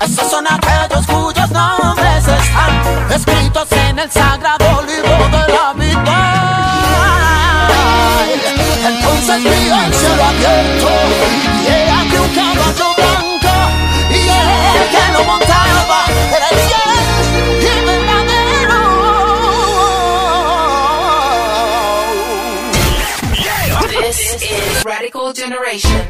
Esos 0.00 0.30
son 0.30 0.46
aquellos 0.46 1.06
cuyos 1.06 1.50
nombres 1.50 2.26
están 2.26 3.12
escritos 3.14 3.70
en 3.72 3.98
el 3.98 4.10
sagrado 4.10 4.82
libro 4.86 5.28
de 5.28 5.52
la 5.52 5.74
vida. 5.74 6.16
Entonces 8.82 9.40
mira 9.40 9.86
el 9.86 9.92
cielo 9.92 10.24
abierto. 10.24 10.77
generation. 25.48 26.07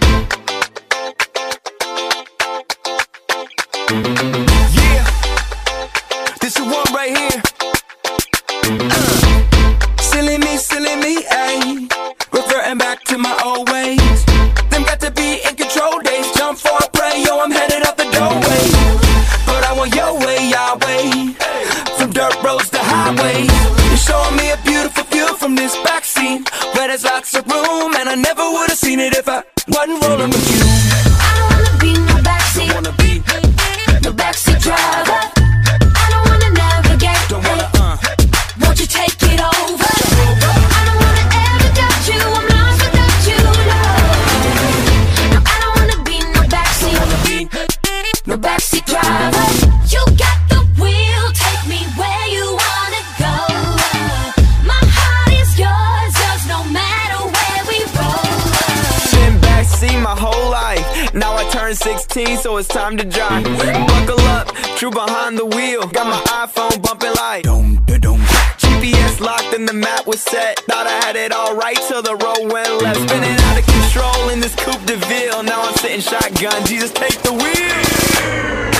time 62.88 62.96
to 62.96 63.04
drive. 63.04 63.44
Buckle 63.44 64.20
up, 64.28 64.48
True 64.76 64.90
behind 64.90 65.36
the 65.36 65.44
wheel. 65.44 65.86
Got 65.88 66.06
my 66.06 66.20
iPhone 66.46 66.82
bumping 66.82 67.12
like. 67.16 67.42
Dum, 67.44 67.82
da, 67.86 67.98
dum. 67.98 68.20
GPS 68.56 69.20
locked 69.20 69.52
and 69.54 69.68
the 69.68 69.72
map 69.72 70.06
was 70.06 70.22
set. 70.22 70.60
Thought 70.60 70.86
I 70.86 71.04
had 71.04 71.16
it 71.16 71.32
all 71.32 71.54
right 71.54 71.76
till 71.88 72.02
the 72.02 72.16
road 72.16 72.52
went 72.52 72.82
left. 72.82 73.00
Spinning 73.00 73.36
out 73.36 73.58
of 73.58 73.66
control 73.66 74.28
in 74.30 74.40
this 74.40 74.54
coupe 74.54 74.84
de 74.86 74.96
ville. 75.06 75.42
Now 75.42 75.62
I'm 75.62 75.74
sitting 75.74 76.00
shotgun. 76.00 76.64
Jesus, 76.64 76.92
take 76.92 77.20
the 77.22 77.32
wheel. 77.32 78.77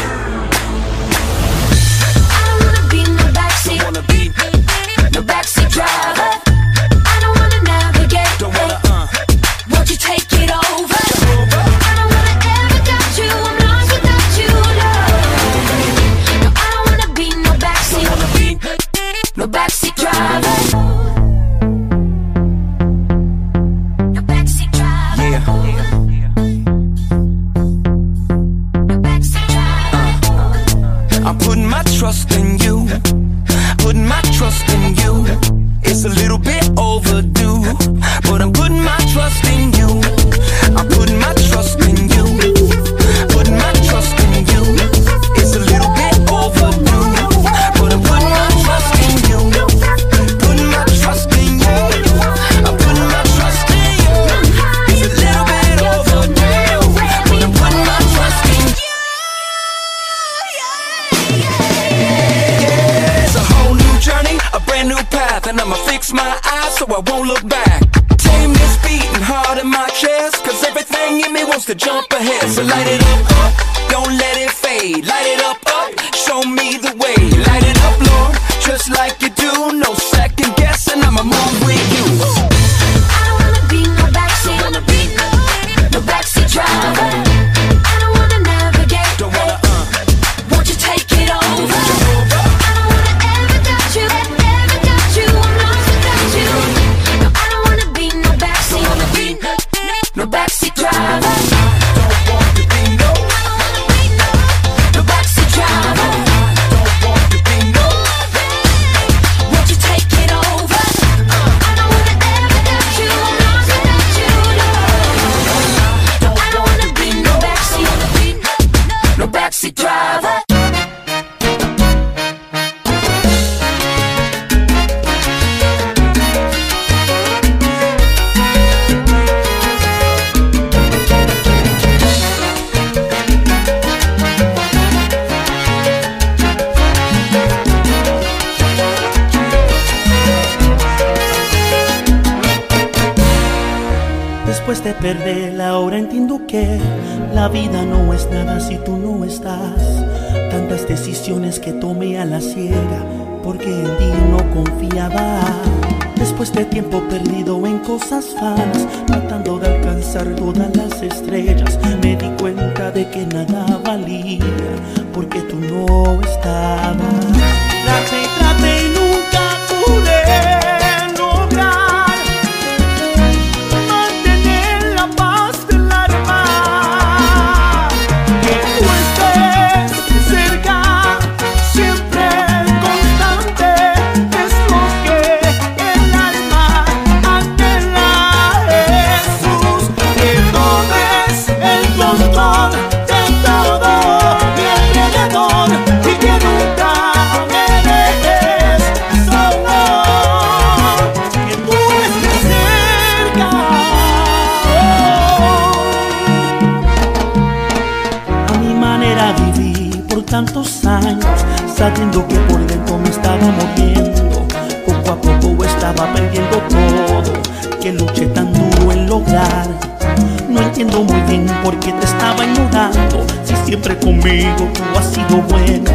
Conmigo 224.56 224.72
tú 224.74 224.98
has 224.98 225.12
sido 225.12 225.42
bueno, 225.42 225.90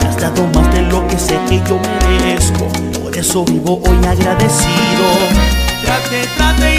me 0.00 0.08
has 0.08 0.16
dado 0.16 0.46
más 0.54 0.74
de 0.74 0.82
lo 0.82 1.06
que 1.08 1.18
sé 1.18 1.38
que 1.48 1.60
yo 1.68 1.78
merezco. 2.08 2.68
Por 3.02 3.16
eso 3.16 3.44
vivo 3.44 3.80
hoy 3.84 3.96
agradecido. 4.06 5.06
Traté, 5.84 6.26
traté 6.36 6.77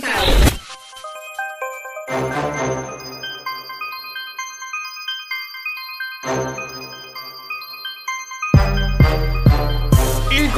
25. 0.00 0.37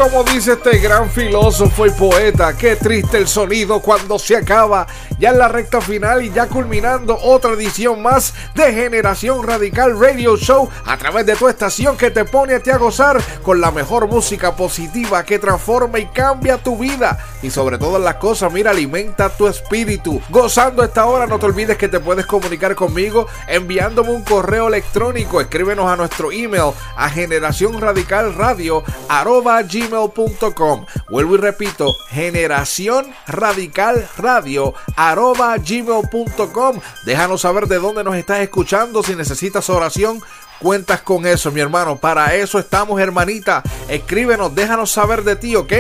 Como 0.01 0.25
dice 0.25 0.53
este 0.53 0.79
gran 0.79 1.11
filósofo 1.11 1.85
y 1.85 1.91
poeta, 1.91 2.57
qué 2.57 2.75
triste 2.75 3.19
el 3.19 3.29
sonido 3.29 3.81
cuando 3.81 4.19
se 4.19 4.35
acaba. 4.35 4.87
Ya 5.19 5.29
en 5.29 5.39
la 5.39 5.49
recta 5.49 5.83
final 5.83 6.23
y 6.25 6.31
ya 6.31 6.47
culminando 6.47 7.19
otra 7.23 7.53
edición 7.53 8.01
más 8.01 8.33
de 8.55 8.73
Generación 8.73 9.47
Radical 9.47 10.01
Radio 10.01 10.39
Show 10.39 10.71
a 10.87 10.97
través 10.97 11.27
de 11.27 11.37
tu 11.37 11.49
estación 11.49 11.99
que 11.99 12.11
te 12.11 12.25
pone 12.25 12.55
a 12.55 12.61
ti 12.61 12.71
a 12.71 12.79
gozar 12.79 13.23
con 13.43 13.61
la 13.61 13.71
mejor 13.71 14.09
música 14.09 14.57
positiva 14.57 15.23
que 15.23 15.39
transforma 15.39 15.99
y 15.99 16.07
cambia 16.07 16.57
tu 16.57 16.79
vida. 16.79 17.19
Y 17.43 17.51
sobre 17.51 17.77
todas 17.77 18.01
las 18.01 18.15
cosas, 18.15 18.51
mira, 18.51 18.71
alimenta 18.71 19.29
tu 19.29 19.49
espíritu. 19.49 20.23
Gozando 20.31 20.83
esta 20.83 21.05
hora, 21.05 21.27
no 21.27 21.39
te 21.39 21.45
olvides 21.45 21.77
que 21.77 21.89
te 21.89 22.01
puedes 22.01 22.25
comunicar 22.25 22.75
conmigo 22.75 23.27
enviándome 23.47 24.13
un 24.13 24.23
correo 24.23 24.69
electrónico. 24.69 25.43
Escríbenos 25.43 25.91
a 25.91 25.97
nuestro 25.97 26.33
email 26.33 26.73
a 26.97 27.11
generación 27.11 27.79
radical 27.79 28.35
radio 28.35 28.83
arroba 29.11 29.63
gmail.com. 29.91 30.87
Vuelvo 31.09 31.35
y 31.35 31.39
repito, 31.39 31.95
generación 32.09 33.07
radical 33.27 34.09
radio 34.17 34.75
arroba 34.97 35.57
gmail.com. 35.57 36.81
Déjanos 37.05 37.41
saber 37.41 37.67
de 37.67 37.79
dónde 37.79 38.05
nos 38.05 38.17
estás 38.17 38.41
escuchando. 38.41 39.03
Si 39.03 39.15
necesitas 39.15 39.69
oración, 39.71 40.21
cuentas 40.61 41.03
con 41.03 41.27
eso, 41.27 41.51
mi 41.51 41.61
hermano. 41.61 41.97
Para 41.97 42.35
eso 42.35 42.59
estamos, 42.59 43.01
hermanita. 43.01 43.63
Escríbenos, 43.89 44.55
déjanos 44.55 44.91
saber 44.91 45.25
de 45.25 45.37
ti, 45.37 45.57
¿ok? 45.57 45.73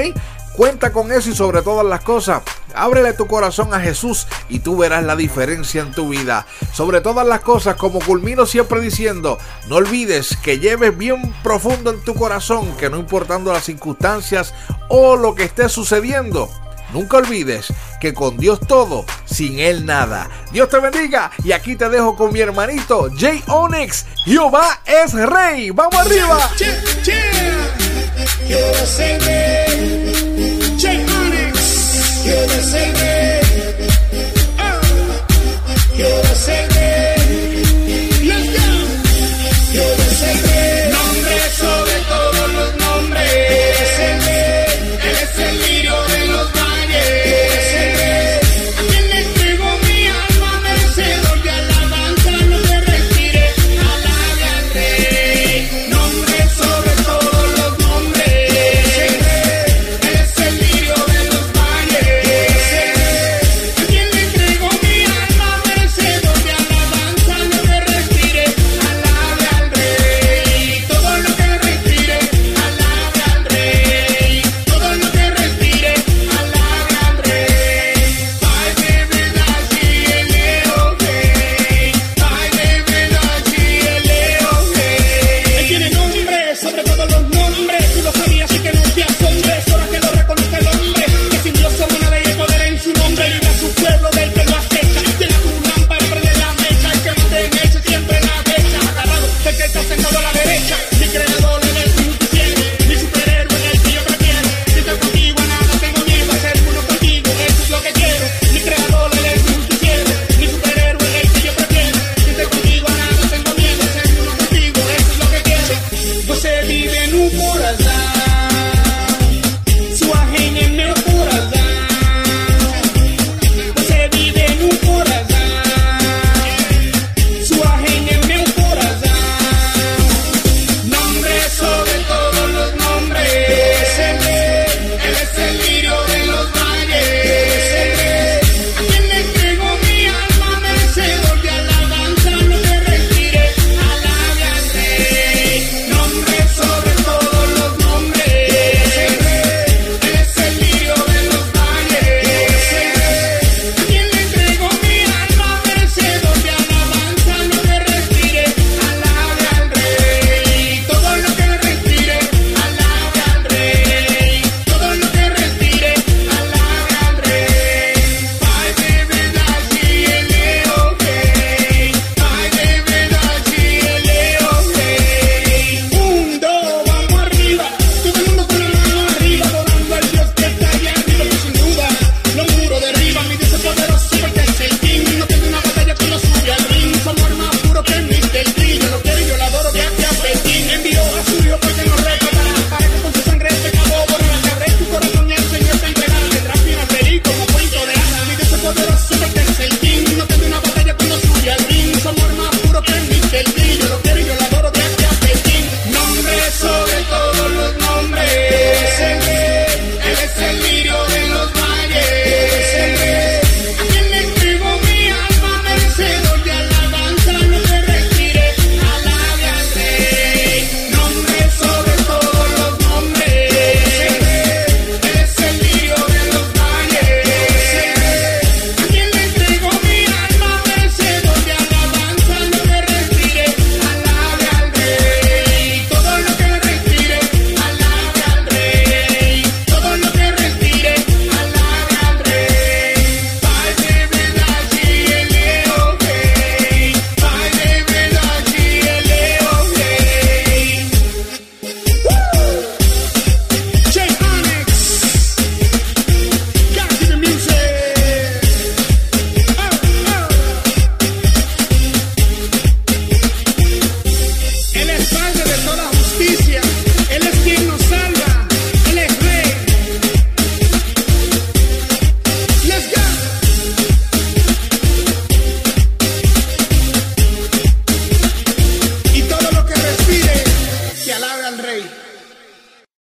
Cuenta 0.60 0.92
con 0.92 1.10
eso 1.10 1.30
y 1.30 1.34
sobre 1.34 1.62
todas 1.62 1.86
las 1.86 2.02
cosas, 2.02 2.42
ábrele 2.74 3.14
tu 3.14 3.26
corazón 3.26 3.72
a 3.72 3.80
Jesús 3.80 4.26
y 4.50 4.58
tú 4.58 4.76
verás 4.76 5.02
la 5.02 5.16
diferencia 5.16 5.80
en 5.80 5.90
tu 5.92 6.10
vida. 6.10 6.46
Sobre 6.74 7.00
todas 7.00 7.26
las 7.26 7.40
cosas, 7.40 7.76
como 7.76 7.98
culmino 7.98 8.44
siempre 8.44 8.78
diciendo, 8.82 9.38
no 9.68 9.76
olvides 9.76 10.36
que 10.36 10.58
lleves 10.58 10.98
bien 10.98 11.34
profundo 11.42 11.90
en 11.90 12.04
tu 12.04 12.14
corazón 12.14 12.76
que 12.76 12.90
no 12.90 12.98
importando 12.98 13.54
las 13.54 13.64
circunstancias 13.64 14.52
o 14.90 15.16
lo 15.16 15.34
que 15.34 15.44
esté 15.44 15.70
sucediendo, 15.70 16.50
Nunca 16.92 17.18
olvides 17.18 17.72
que 18.00 18.12
con 18.12 18.36
Dios 18.36 18.60
todo, 18.66 19.06
sin 19.24 19.60
Él 19.60 19.86
nada. 19.86 20.28
Dios 20.50 20.68
te 20.68 20.80
bendiga 20.80 21.30
y 21.44 21.52
aquí 21.52 21.76
te 21.76 21.88
dejo 21.88 22.16
con 22.16 22.32
mi 22.32 22.40
hermanito 22.40 23.08
Jay 23.16 23.42
Onyx. 23.46 24.06
Jehová 24.24 24.80
es 24.84 25.12
rey. 25.12 25.70
Vamos 25.70 25.94
arriba. 25.94 26.50
Man. 29.20 30.29
Quiero 35.96 36.34
ser 36.36 36.59